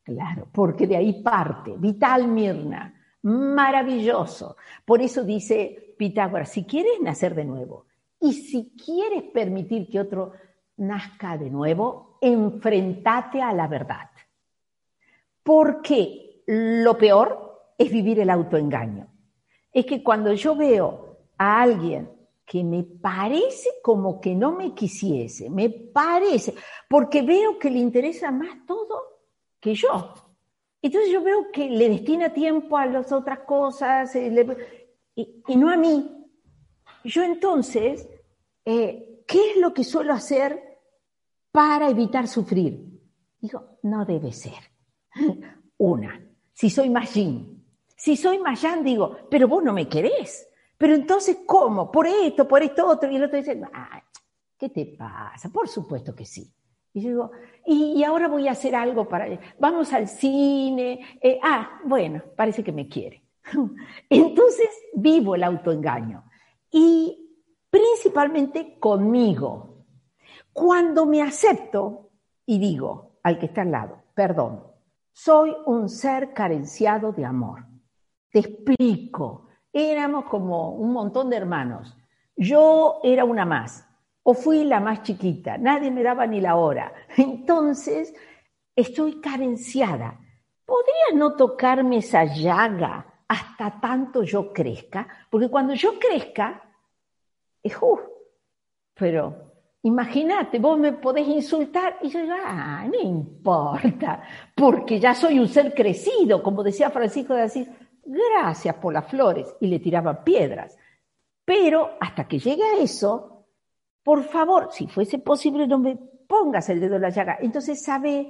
[0.04, 1.74] claro, porque de ahí parte.
[1.78, 4.56] Vital Mirna, maravilloso.
[4.86, 7.86] Por eso dice Pitágoras, si quieres nacer de nuevo
[8.20, 10.34] y si quieres permitir que otro
[10.78, 14.10] nazca de nuevo, enfrentate a la verdad.
[15.44, 19.08] Porque lo peor es vivir el autoengaño.
[19.72, 22.10] Es que cuando yo veo a alguien
[22.46, 26.54] que me parece como que no me quisiese, me parece,
[26.88, 29.02] porque veo que le interesa más todo
[29.60, 30.14] que yo.
[30.82, 35.78] Entonces yo veo que le destina tiempo a las otras cosas, eh, y, no a
[35.78, 36.28] mí.
[37.04, 38.08] Yo entonces,
[38.66, 40.71] eh, ¿qué es lo que suelo hacer
[41.52, 42.88] para evitar sufrir?
[43.40, 44.60] Digo, no debe ser.
[45.78, 46.20] Una,
[46.54, 50.48] si soy más Si soy más digo, pero vos no me querés.
[50.78, 51.92] Pero entonces, ¿cómo?
[51.92, 53.12] Por esto, por esto otro.
[53.12, 53.60] Y el otro dice,
[54.58, 55.50] ¿qué te pasa?
[55.50, 56.52] Por supuesto que sí.
[56.94, 57.32] Y yo digo,
[57.66, 59.28] y, ahora voy a hacer algo para...
[59.60, 61.20] Vamos al cine.
[61.22, 63.24] Eh, ah, bueno, parece que me quiere.
[64.10, 66.24] Entonces vivo el autoengaño
[66.72, 69.71] y principalmente conmigo.
[70.54, 72.10] Cuando me acepto
[72.46, 74.64] y digo al que está al lado, perdón,
[75.12, 77.66] soy un ser carenciado de amor.
[78.30, 81.96] Te explico, éramos como un montón de hermanos.
[82.36, 83.88] Yo era una más,
[84.24, 86.94] o fui la más chiquita, nadie me daba ni la hora.
[87.18, 88.14] Entonces,
[88.76, 90.20] estoy carenciada.
[90.66, 96.62] ¿Podrías no tocarme esa llaga hasta tanto yo crezca, porque cuando yo crezca,
[97.64, 98.10] es justo.
[98.94, 99.51] Pero
[99.84, 104.24] imagínate, vos me podés insultar y yo digo, ah, no importa,
[104.56, 107.68] porque ya soy un ser crecido, como decía Francisco de Asís,
[108.04, 110.78] gracias por las flores, y le tiraban piedras.
[111.46, 113.48] Pero hasta que llegue a eso,
[114.04, 117.38] por favor, si fuese posible, no me pongas el dedo en la llaga.
[117.42, 118.30] Entonces sabe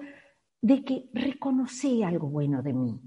[0.62, 3.00] de que reconoce algo bueno de mí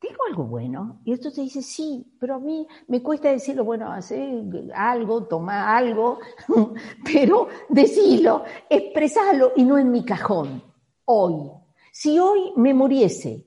[0.00, 1.00] ¿tengo algo bueno?
[1.04, 4.42] Y esto te dice, sí, pero a mí me cuesta decirlo, bueno, hace
[4.74, 6.18] algo, toma algo,
[7.04, 10.62] pero decilo, expresalo y no en mi cajón,
[11.04, 11.50] hoy.
[11.92, 13.46] Si hoy me muriese,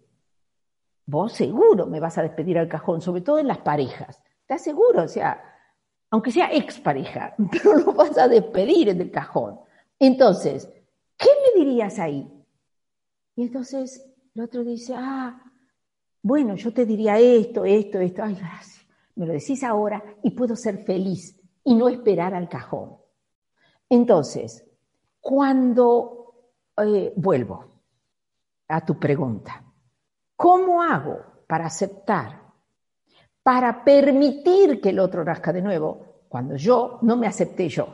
[1.05, 4.21] vos seguro me vas a despedir al cajón, sobre todo en las parejas.
[4.41, 5.03] ¿Estás seguro?
[5.03, 5.41] O sea,
[6.11, 9.59] aunque sea expareja, pero lo vas a despedir en el cajón.
[9.97, 10.69] Entonces,
[11.17, 12.29] ¿qué me dirías ahí?
[13.35, 15.41] Y entonces el otro dice, ah,
[16.23, 18.88] bueno, yo te diría esto, esto, esto, ay, gracias.
[19.15, 22.97] Me lo decís ahora y puedo ser feliz y no esperar al cajón.
[23.89, 24.65] Entonces,
[25.19, 26.33] cuando
[26.77, 27.65] eh, vuelvo
[28.69, 29.63] a tu pregunta,
[30.38, 32.41] ¿cómo hago para aceptar,
[33.43, 37.88] para permitir que el otro nazca de nuevo cuando yo no me acepté yo?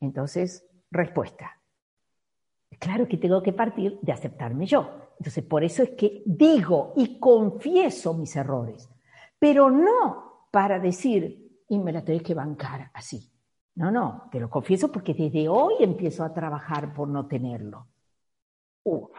[0.00, 1.60] Entonces, respuesta.
[2.78, 5.09] Claro que tengo que partir de aceptarme yo.
[5.20, 8.88] Entonces, por eso es que digo y confieso mis errores,
[9.38, 13.30] pero no para decir, y me la tenés que bancar así.
[13.74, 17.86] No, no, te lo confieso porque desde hoy empiezo a trabajar por no tenerlo.
[18.84, 19.10] Uno.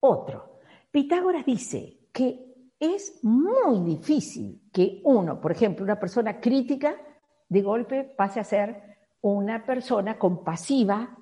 [0.00, 0.60] Otro.
[0.90, 6.96] Pitágoras dice que es muy difícil que uno, por ejemplo, una persona crítica,
[7.46, 11.14] de golpe pase a ser una persona compasiva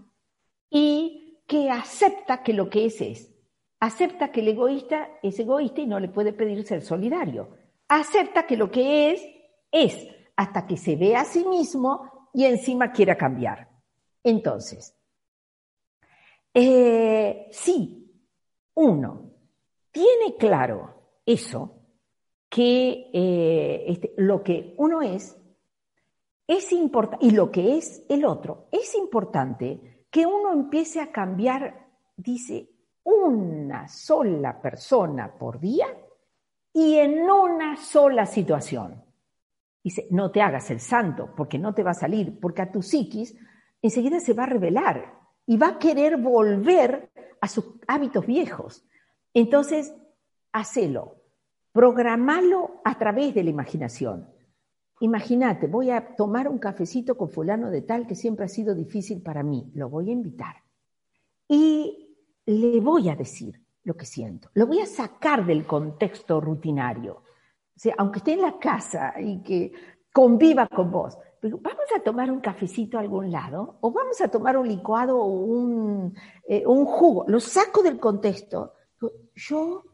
[0.71, 3.38] y que acepta que lo que es es.
[3.81, 7.51] Acepta que el egoísta es egoísta y no le puede pedir ser solidario.
[7.89, 9.23] Acepta que lo que es
[9.71, 13.69] es, hasta que se ve a sí mismo y encima quiera cambiar.
[14.23, 14.95] Entonces,
[16.55, 18.13] eh, si
[18.75, 19.31] uno
[19.91, 21.75] tiene claro eso,
[22.49, 25.37] que eh, este, lo que uno es,
[26.47, 31.87] es importante, y lo que es el otro, es importante que uno empiece a cambiar,
[32.17, 32.68] dice,
[33.09, 35.87] una sola persona por día
[36.73, 39.03] y en una sola situación.
[39.83, 42.83] Dice, no te hagas el santo, porque no te va a salir, porque a tu
[42.83, 43.35] psiquis
[43.81, 45.15] enseguida se va a revelar
[45.47, 48.85] y va a querer volver a sus hábitos viejos.
[49.33, 49.95] Entonces,
[50.53, 51.17] hacelo,
[51.73, 54.29] programalo a través de la imaginación.
[55.01, 59.23] Imagínate, voy a tomar un cafecito con fulano de tal que siempre ha sido difícil
[59.23, 60.57] para mí, lo voy a invitar.
[61.49, 62.08] Y
[62.49, 67.23] le voy a decir lo que siento, lo voy a sacar del contexto rutinario.
[67.99, 69.73] Aunque esté en la casa y que
[70.13, 74.29] conviva con vos, pero vamos a tomar un cafecito a algún lado o vamos a
[74.29, 76.15] tomar un licuado o un,
[76.49, 77.25] eh, un jugo.
[77.29, 78.73] Lo saco del contexto.
[79.35, 79.85] Yo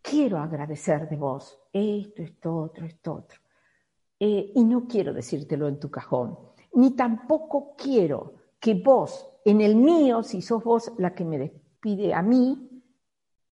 [0.00, 3.40] quiero agradecer de vos esto, esto, otro, esto, otro.
[4.20, 6.38] Eh, y no quiero decírtelo en tu cajón,
[6.72, 12.14] ni tampoco quiero que vos, en el mío, si sos vos la que me despide
[12.14, 12.70] a mí,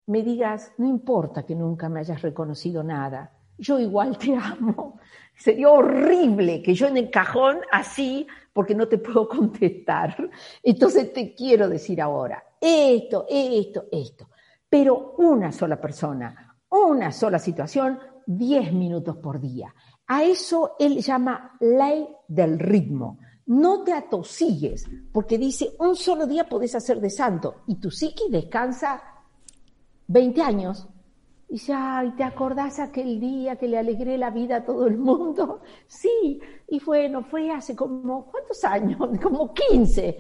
[0.07, 4.99] me digas, no importa que nunca me hayas reconocido nada, yo igual te amo.
[5.35, 10.31] Sería horrible que yo en el cajón así, porque no te puedo contestar.
[10.63, 14.29] Entonces te quiero decir ahora, esto, esto, esto.
[14.69, 19.75] Pero una sola persona, una sola situación, 10 minutos por día.
[20.07, 23.19] A eso él llama ley del ritmo.
[23.49, 28.25] No te atosigues, porque dice, un solo día podés hacer de santo y tu psiqui
[28.31, 29.03] descansa
[30.07, 30.87] 20 años.
[31.49, 34.99] Y dice, ay, ¿te acordás aquel día que le alegré la vida a todo el
[34.99, 35.63] mundo?
[35.87, 38.99] Sí, y bueno, fue hace como, ¿cuántos años?
[39.23, 40.19] Como 15.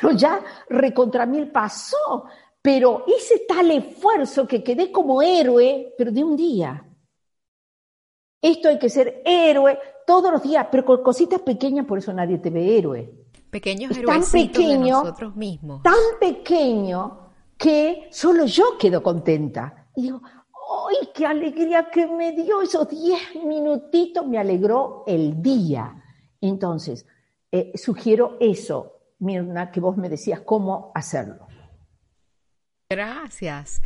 [0.00, 2.26] Pero ya recontra mil pasó,
[2.62, 6.84] pero hice tal esfuerzo que quedé como héroe, pero de un día.
[8.42, 12.38] Esto hay que ser héroe todos los días, pero con cositas pequeñas, por eso nadie
[12.38, 13.12] te ve héroe.
[13.50, 15.82] Pequeños héroes de nosotros mismos.
[15.82, 19.88] Tan pequeño que solo yo quedo contenta.
[19.94, 22.62] Y digo, ¡ay, qué alegría que me dio!
[22.62, 26.02] Esos diez minutitos me alegró el día.
[26.40, 27.06] Entonces,
[27.52, 31.46] eh, sugiero eso, Mirna, que vos me decías cómo hacerlo.
[32.88, 33.82] Gracias.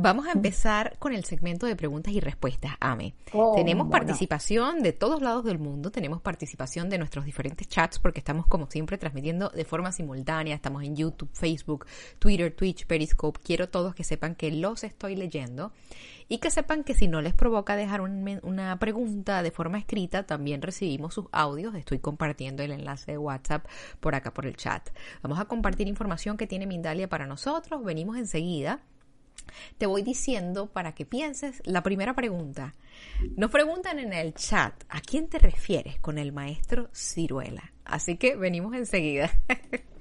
[0.00, 3.14] Vamos a empezar con el segmento de preguntas y respuestas, Ame.
[3.32, 8.20] Oh, tenemos participación de todos lados del mundo, tenemos participación de nuestros diferentes chats porque
[8.20, 11.86] estamos como siempre transmitiendo de forma simultánea, estamos en YouTube, Facebook,
[12.20, 13.40] Twitter, Twitch, Periscope.
[13.42, 15.72] Quiero todos que sepan que los estoy leyendo
[16.28, 20.62] y que sepan que si no les provoca dejar una pregunta de forma escrita, también
[20.62, 21.74] recibimos sus audios.
[21.74, 23.66] Estoy compartiendo el enlace de WhatsApp
[23.98, 24.90] por acá por el chat.
[25.22, 27.82] Vamos a compartir información que tiene Mindalia para nosotros.
[27.82, 28.80] Venimos enseguida.
[29.78, 32.74] Te voy diciendo para que pienses la primera pregunta.
[33.36, 37.72] Nos preguntan en el chat, ¿a quién te refieres con el maestro Ciruela?
[37.84, 39.30] Así que venimos enseguida.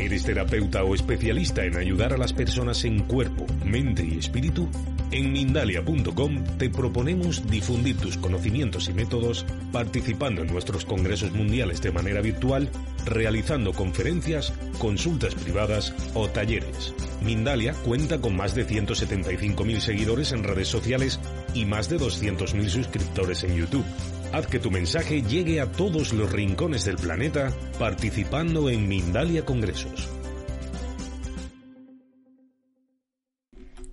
[0.00, 4.66] ¿Eres terapeuta o especialista en ayudar a las personas en cuerpo, mente y espíritu?
[5.10, 11.92] En Mindalia.com te proponemos difundir tus conocimientos y métodos participando en nuestros congresos mundiales de
[11.92, 12.70] manera virtual,
[13.04, 16.94] realizando conferencias, consultas privadas o talleres.
[17.22, 21.20] Mindalia cuenta con más de 175.000 seguidores en redes sociales
[21.54, 23.84] y más de 200.000 suscriptores en YouTube.
[24.32, 30.08] Haz que tu mensaje llegue a todos los rincones del planeta participando en Mindalia Congresos.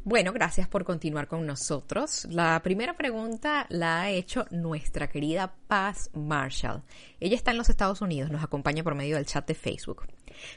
[0.09, 2.25] Bueno, gracias por continuar con nosotros.
[2.29, 6.81] La primera pregunta la ha hecho nuestra querida Paz Marshall.
[7.19, 10.07] Ella está en los Estados Unidos, nos acompaña por medio del chat de Facebook.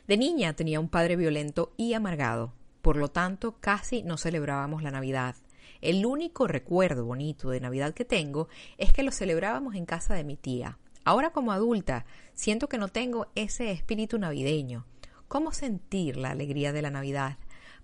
[0.06, 2.52] De niña tenía un padre violento y amargado,
[2.82, 5.36] por lo tanto casi no celebrábamos la Navidad.
[5.80, 10.24] El único recuerdo bonito de Navidad que tengo es que lo celebrábamos en casa de
[10.24, 10.78] mi tía.
[11.04, 12.04] Ahora como adulta,
[12.34, 14.84] siento que no tengo ese espíritu navideño.
[15.28, 17.38] ¿Cómo sentir la alegría de la Navidad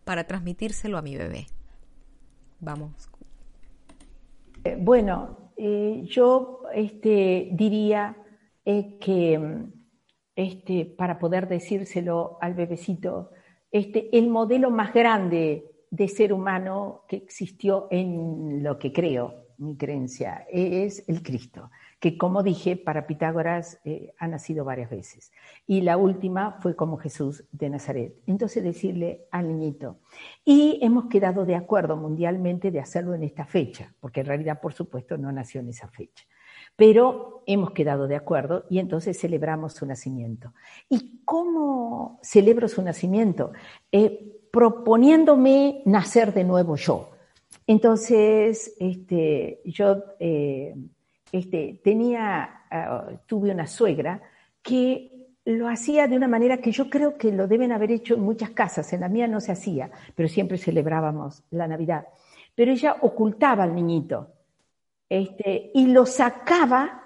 [0.04, 1.46] para transmitírselo a mi bebé?
[2.60, 3.10] Vamos.
[4.64, 8.16] Eh, bueno, eh, yo este, diría
[8.64, 9.68] eh, que
[10.34, 13.30] este, para poder decírselo al bebecito,
[13.76, 19.76] este, el modelo más grande de ser humano que existió en lo que creo, mi
[19.76, 21.70] creencia, es el Cristo.
[21.98, 25.32] que como dije, para Pitágoras eh, ha nacido varias veces.
[25.66, 28.14] Y la última fue como Jesús de Nazaret.
[28.26, 29.98] Entonces decirle al niñito,
[30.44, 34.74] y hemos quedado de acuerdo mundialmente de hacerlo en esta fecha, porque en realidad, por
[34.74, 36.24] supuesto, no nació en esa fecha.
[36.76, 40.52] Pero hemos quedado de acuerdo y entonces celebramos su nacimiento.
[40.88, 43.52] ¿Y cómo celebro su nacimiento?
[43.90, 47.10] Eh, proponiéndome nacer de nuevo yo.
[47.66, 50.74] Entonces, este, yo eh,
[51.32, 54.22] este, tenía, ah, tuve una suegra
[54.62, 55.12] que
[55.44, 58.50] lo hacía de una manera que yo creo que lo deben haber hecho en muchas
[58.50, 58.92] casas.
[58.92, 62.06] En la mía no se hacía, pero siempre celebrábamos la Navidad.
[62.54, 64.32] Pero ella ocultaba al niñito
[65.08, 67.02] este, y lo sacaba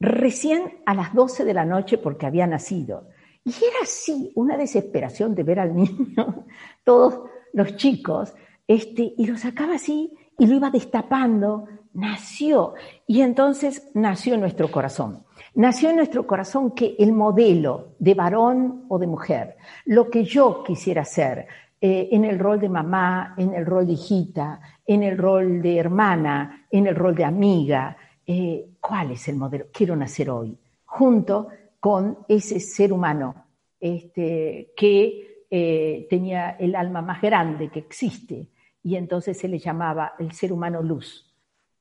[0.00, 3.08] recién a las 12 de la noche porque había nacido.
[3.44, 6.46] Y era así, una desesperación de ver al niño,
[6.84, 7.20] todos
[7.52, 8.34] los chicos,
[8.66, 12.74] este, y lo sacaba así y lo iba destapando, nació.
[13.06, 15.24] Y entonces nació en nuestro corazón.
[15.54, 20.64] Nació en nuestro corazón que el modelo de varón o de mujer, lo que yo
[20.64, 21.46] quisiera ser,
[21.86, 25.76] eh, en el rol de mamá, en el rol de hijita, en el rol de
[25.76, 27.94] hermana, en el rol de amiga,
[28.26, 29.66] eh, ¿cuál es el modelo?
[29.70, 30.56] Quiero nacer hoy,
[30.86, 33.34] junto con ese ser humano
[33.78, 38.48] este, que eh, tenía el alma más grande que existe
[38.82, 41.30] y entonces se le llamaba el ser humano luz.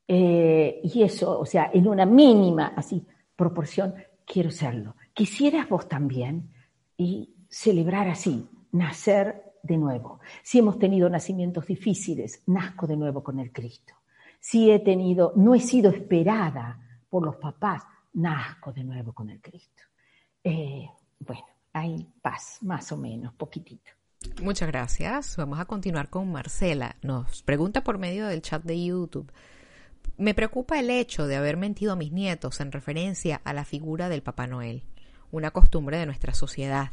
[0.05, 3.95] Y eso, o sea, en una mínima así proporción,
[4.25, 4.97] quiero serlo.
[5.13, 6.49] Quisieras vos también
[6.97, 10.19] y celebrar así, nacer de nuevo.
[10.43, 13.93] Si hemos tenido nacimientos difíciles, nazco de nuevo con el Cristo.
[14.39, 17.83] Si he tenido, no he sido esperada por los papás,
[18.13, 19.83] nazco de nuevo con el Cristo.
[20.43, 20.87] Eh,
[21.19, 23.91] bueno, hay paz, más o menos, poquitito.
[24.41, 25.37] Muchas gracias.
[25.37, 26.97] Vamos a continuar con Marcela.
[27.01, 29.31] Nos pregunta por medio del chat de YouTube.
[30.17, 34.09] Me preocupa el hecho de haber mentido a mis nietos en referencia a la figura
[34.09, 34.83] del Papá Noel,
[35.33, 36.91] una costumbre de nuestra sociedad.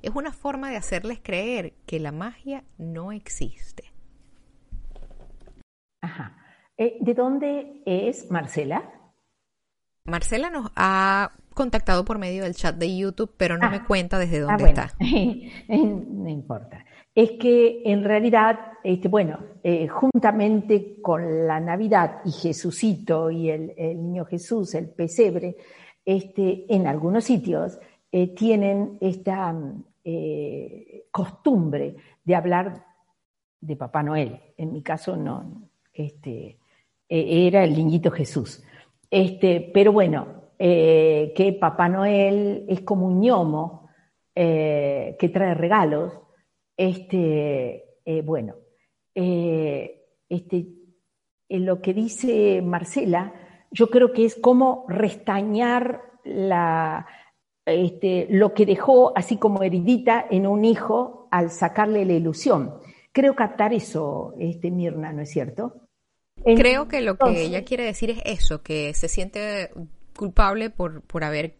[0.00, 3.84] Es una forma de hacerles creer que la magia no existe.
[6.00, 6.36] Ajá.
[6.78, 8.82] Eh, ¿De dónde es Marcela?
[10.04, 13.84] Marcela nos ha contactado por medio del chat de YouTube, pero no me ah.
[13.86, 14.94] cuenta desde ah, dónde está.
[15.68, 16.84] no importa.
[17.14, 23.74] Es que en realidad, este, bueno, eh, juntamente con la Navidad y Jesucito y el,
[23.76, 25.56] niño Jesús, el pesebre,
[26.04, 27.78] este, en algunos sitios
[28.10, 29.54] eh, tienen esta
[30.04, 32.84] eh, costumbre de hablar
[33.60, 34.40] de Papá Noel.
[34.56, 36.58] En mi caso no, este,
[37.08, 38.62] era el niñito Jesús.
[39.10, 40.26] Este, pero bueno,
[40.58, 43.88] eh, que Papá Noel es como un ñomo
[44.34, 46.18] que trae regalos.
[46.74, 48.54] Este, bueno,
[49.14, 50.66] este,
[51.50, 53.34] en lo que dice Marcela,
[53.72, 57.06] yo creo que es como restañar la,
[57.66, 62.74] este, lo que dejó así como heridita en un hijo al sacarle la ilusión.
[63.12, 65.74] Creo captar eso, este, Mirna, ¿no es cierto?
[66.44, 69.70] Creo que lo que ella quiere decir es eso, que se siente
[70.16, 71.54] culpable por, por haberles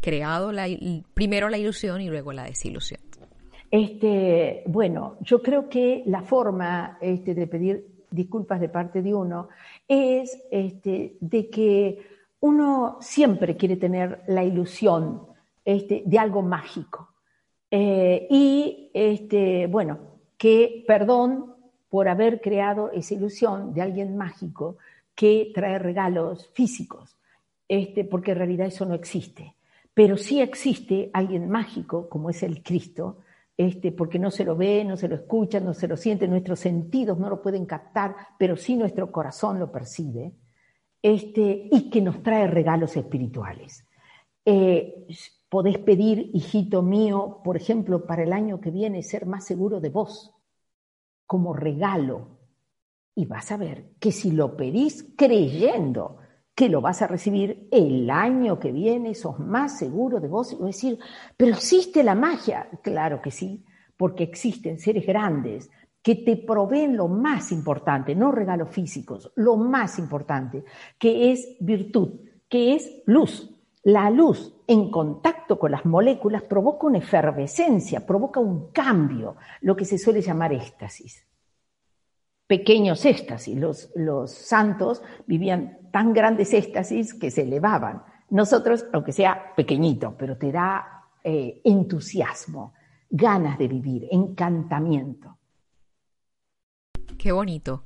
[0.00, 0.66] creado la,
[1.14, 3.00] primero la ilusión y luego la desilusión.
[3.70, 9.48] Este, bueno, yo creo que la forma este, de pedir disculpas de parte de uno
[9.86, 12.06] es este, de que
[12.40, 15.22] uno siempre quiere tener la ilusión
[15.64, 17.10] este, de algo mágico.
[17.70, 19.98] Eh, y este, bueno,
[20.38, 21.54] que perdón
[21.88, 24.76] por haber creado esa ilusión de alguien mágico
[25.14, 27.16] que trae regalos físicos
[27.68, 29.54] este, porque en realidad eso no existe.
[29.94, 33.18] Pero sí existe alguien mágico, como es el Cristo,
[33.56, 36.60] este, porque no se lo ve, no se lo escucha, no se lo siente, nuestros
[36.60, 40.32] sentidos no lo pueden captar, pero sí nuestro corazón lo percibe,
[41.00, 43.86] este, y que nos trae regalos espirituales.
[44.44, 45.06] Eh,
[45.48, 49.88] podés pedir, hijito mío, por ejemplo, para el año que viene, ser más seguro de
[49.88, 50.34] vos,
[51.26, 52.38] como regalo.
[53.14, 56.18] Y vas a ver que si lo pedís creyendo
[56.56, 60.54] que lo vas a recibir el año que viene, sos más seguro de vos.
[60.58, 60.98] Y decir,
[61.36, 62.68] pero existe la magia.
[62.82, 63.62] Claro que sí,
[63.96, 65.70] porque existen seres grandes
[66.02, 70.64] que te proveen lo más importante, no regalos físicos, lo más importante,
[70.98, 73.50] que es virtud, que es luz.
[73.82, 79.84] La luz en contacto con las moléculas provoca una efervescencia, provoca un cambio, lo que
[79.84, 81.26] se suele llamar éxtasis
[82.46, 83.56] pequeños éxtasis.
[83.56, 88.02] Los, los santos vivían tan grandes éxtasis que se elevaban.
[88.30, 92.74] Nosotros, aunque sea pequeñito, pero te da eh, entusiasmo,
[93.08, 95.38] ganas de vivir, encantamiento.
[97.18, 97.84] Qué bonito.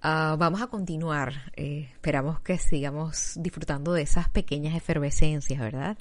[0.00, 1.32] Ah, vamos a continuar.
[1.56, 5.98] Eh, esperamos que sigamos disfrutando de esas pequeñas efervescencias, ¿verdad?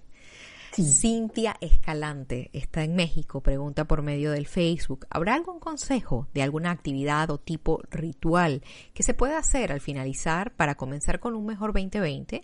[0.82, 6.71] Cintia Escalante está en México, pregunta por medio del Facebook, ¿habrá algún consejo de alguna
[6.71, 8.63] actividad o tipo ritual
[8.95, 12.43] que se pueda hacer al finalizar para comenzar con un mejor 2020?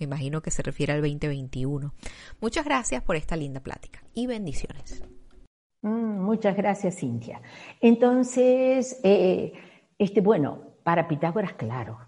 [0.00, 1.94] Me imagino que se refiere al 2021.
[2.40, 5.02] Muchas gracias por esta linda plática y bendiciones.
[5.82, 7.40] Mm, muchas gracias, Cintia.
[7.80, 9.52] Entonces, eh,
[9.98, 11.98] este, bueno, para Pitágoras, claro.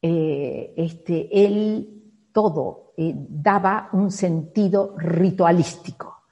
[0.00, 2.01] Eh, este, él
[2.32, 6.22] todo eh, daba un sentido ritualístico.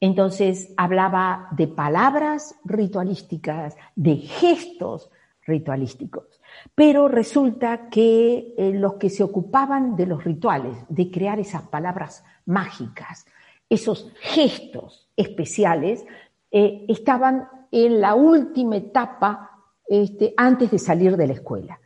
[0.00, 5.10] Entonces hablaba de palabras ritualísticas, de gestos
[5.46, 6.40] ritualísticos.
[6.74, 12.24] Pero resulta que eh, los que se ocupaban de los rituales, de crear esas palabras
[12.44, 13.26] mágicas,
[13.68, 16.04] esos gestos especiales,
[16.50, 19.50] eh, estaban en la última etapa
[19.88, 21.80] este, antes de salir de la escuela.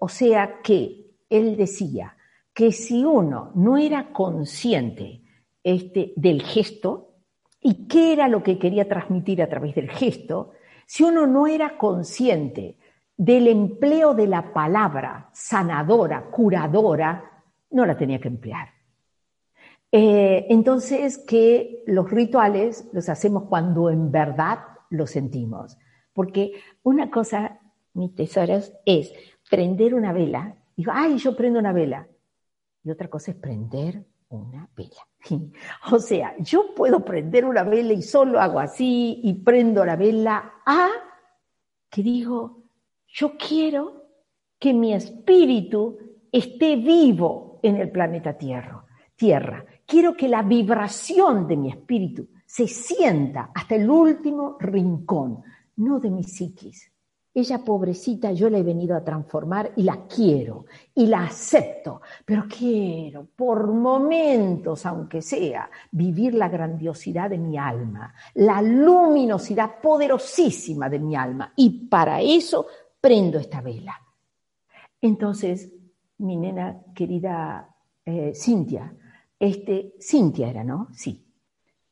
[0.00, 2.16] o sea que él decía
[2.52, 5.22] que si uno no era consciente
[5.62, 7.14] este, del gesto
[7.60, 10.52] y qué era lo que quería transmitir a través del gesto,
[10.86, 12.78] si uno no era consciente
[13.16, 18.68] del empleo de la palabra sanadora, curadora, no la tenía que emplear.
[19.90, 24.58] Eh, entonces, que los rituales los hacemos cuando en verdad
[24.90, 25.78] lo sentimos.
[26.12, 26.52] Porque
[26.82, 27.60] una cosa,
[27.94, 29.12] mis tesoros, es
[29.48, 32.06] prender una vela Digo, ay, yo prendo una vela.
[32.82, 35.06] Y otra cosa es prender una vela.
[35.92, 40.54] O sea, yo puedo prender una vela y solo hago así y prendo la vela
[40.66, 40.88] a
[41.90, 42.64] que digo,
[43.06, 44.04] yo quiero
[44.58, 45.98] que mi espíritu
[46.32, 48.84] esté vivo en el planeta Tierra.
[49.14, 49.64] Tierra.
[49.86, 55.42] Quiero que la vibración de mi espíritu se sienta hasta el último rincón,
[55.76, 56.90] no de mi psiquis,
[57.34, 62.44] ella pobrecita yo la he venido a transformar y la quiero y la acepto, pero
[62.48, 71.00] quiero por momentos, aunque sea, vivir la grandiosidad de mi alma, la luminosidad poderosísima de
[71.00, 72.66] mi alma y para eso
[73.00, 74.00] prendo esta vela.
[75.00, 75.72] Entonces,
[76.18, 77.68] mi nena querida
[78.04, 78.94] eh, Cintia,
[79.40, 80.88] este, Cintia era, ¿no?
[80.92, 81.20] Sí.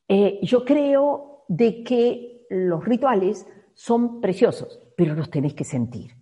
[0.07, 6.15] Eh, yo creo de que los rituales son preciosos pero los tenés que sentir.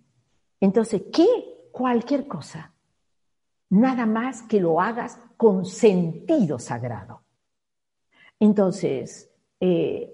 [0.60, 1.26] Entonces, ¿qué?
[1.70, 2.72] Cualquier cosa.
[3.70, 7.22] Nada más que lo hagas con sentido sagrado.
[8.38, 10.12] Entonces, eh,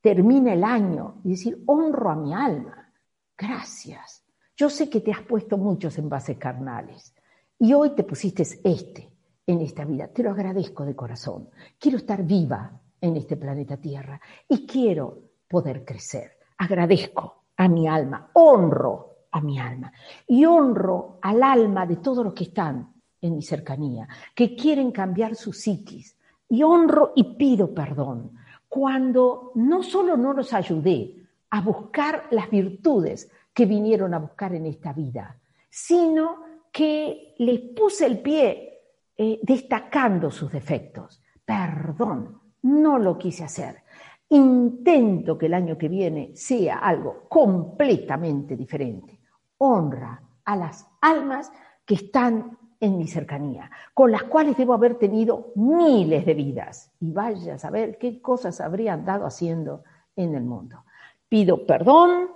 [0.00, 2.92] termina el año y decir, honro a mi alma.
[3.36, 4.24] Gracias.
[4.56, 7.14] Yo sé que te has puesto muchos envases carnales
[7.58, 9.10] y hoy te pusiste este
[9.46, 10.08] en esta vida.
[10.08, 11.48] Te lo agradezco de corazón.
[11.78, 16.38] Quiero estar viva en este planeta Tierra y quiero poder crecer.
[16.58, 19.92] Agradezco a mi alma, honro a mi alma
[20.26, 25.34] y honro al alma de todos los que están en mi cercanía, que quieren cambiar
[25.34, 26.16] su psiquis.
[26.48, 28.32] Y honro y pido perdón
[28.68, 31.14] cuando no solo no los ayudé
[31.50, 35.36] a buscar las virtudes que vinieron a buscar en esta vida,
[35.68, 38.80] sino que les puse el pie
[39.16, 41.20] eh, destacando sus defectos.
[41.44, 43.82] Perdón, no lo quise hacer.
[44.30, 49.20] Intento que el año que viene sea algo completamente diferente.
[49.58, 51.50] Honra a las almas
[51.84, 56.92] que están en mi cercanía, con las cuales debo haber tenido miles de vidas.
[57.00, 59.82] Y vaya a saber qué cosas habrían dado haciendo
[60.14, 60.84] en el mundo.
[61.28, 62.28] Pido perdón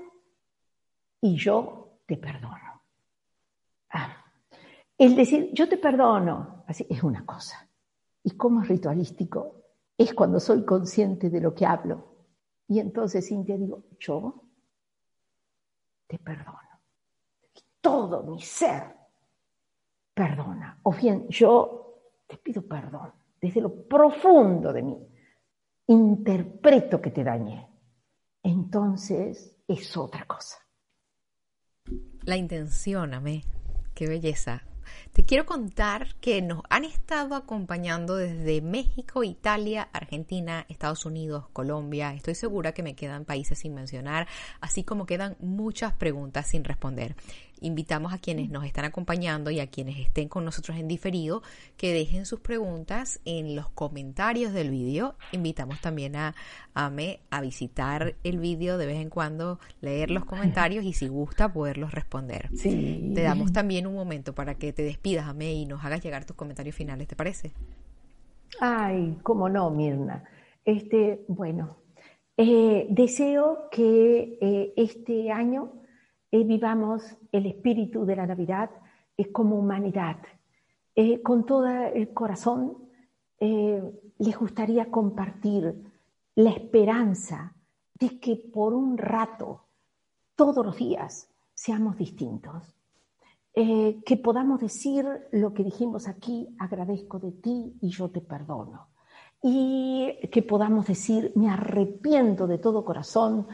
[1.20, 2.82] y yo te perdono.
[3.90, 4.24] Ah,
[4.99, 7.68] el decir yo te perdono, así es una cosa.
[8.24, 9.62] Y como es ritualístico,
[9.97, 12.12] es cuando soy consciente de lo que hablo.
[12.68, 14.45] Y entonces, Cintia, digo, yo
[16.07, 16.59] te perdono.
[17.80, 18.95] Todo mi ser
[20.14, 20.78] perdona.
[20.84, 24.97] O bien, yo te pido perdón desde lo profundo de mí.
[25.88, 27.68] Interpreto que te dañé.
[28.43, 30.59] Entonces es otra cosa.
[32.22, 33.43] La intención, amé.
[33.95, 34.62] Qué belleza.
[35.12, 42.14] Te quiero contar que nos han estado acompañando desde México, Italia, Argentina, Estados Unidos, Colombia.
[42.14, 44.28] Estoy segura que me quedan países sin mencionar,
[44.61, 47.14] así como quedan muchas preguntas sin responder
[47.63, 51.43] invitamos a quienes nos están acompañando y a quienes estén con nosotros en diferido
[51.77, 55.15] que dejen sus preguntas en los comentarios del vídeo.
[55.33, 56.35] Invitamos también a
[56.75, 61.53] Ame a visitar el vídeo de vez en cuando, leer los comentarios y si gusta
[61.53, 62.49] poderlos responder.
[62.55, 63.13] Sí.
[63.15, 66.37] Te damos también un momento para que te despidas, Ame, y nos hagas llegar tus
[66.37, 67.53] comentarios finales, ¿te parece?
[68.61, 70.25] Ay, cómo no, Mirna.
[70.65, 71.79] Este, bueno,
[72.37, 75.73] eh, deseo que eh, este año
[76.31, 77.03] eh, vivamos
[77.33, 78.70] el espíritu de la Navidad
[79.16, 80.18] eh, como humanidad.
[80.95, 82.78] Eh, con todo el corazón
[83.41, 85.74] les gustaría compartir
[86.37, 87.53] la esperanza
[87.99, 89.64] de que por un rato,
[90.37, 92.76] todos los días, seamos distintos.
[93.53, 98.93] que podamos decir lo que dijimos aquí, agradezco de ti y yo te perdono
[99.43, 103.49] y que podamos decir, me arrepiento de todo corazón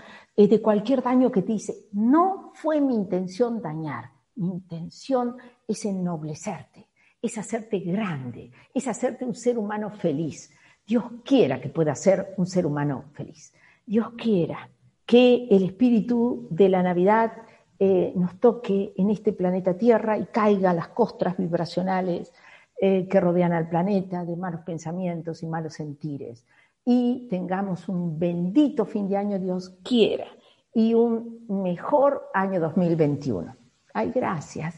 [0.46, 1.88] de cualquier daño que te hice.
[1.92, 5.36] No fue mi intención dañar, mi intención
[5.66, 6.86] es ennoblecerte,
[7.20, 10.52] es hacerte grande, es hacerte un ser humano feliz.
[10.86, 13.52] Dios quiera que pueda ser un ser humano feliz.
[13.84, 14.70] Dios quiera
[15.04, 17.32] que el espíritu de la Navidad
[17.80, 22.32] eh, nos toque en este planeta Tierra y caiga las costras vibracionales
[22.80, 26.44] eh, que rodean al planeta, de malos pensamientos y malos sentires.
[26.90, 30.24] Y tengamos un bendito fin de año, Dios quiera,
[30.72, 33.54] y un mejor año 2021.
[33.92, 34.74] Ay, gracias.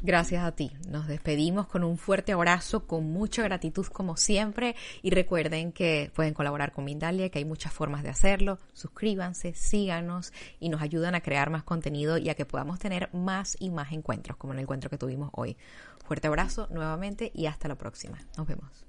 [0.00, 0.72] Gracias a ti.
[0.88, 6.32] Nos despedimos con un fuerte abrazo, con mucha gratitud como siempre y recuerden que pueden
[6.32, 8.58] colaborar con Mindalia, que hay muchas formas de hacerlo.
[8.72, 13.54] Suscríbanse, síganos y nos ayudan a crear más contenido y a que podamos tener más
[13.60, 15.58] y más encuentros como el encuentro que tuvimos hoy.
[16.06, 18.18] Fuerte abrazo nuevamente y hasta la próxima.
[18.38, 18.86] Nos vemos.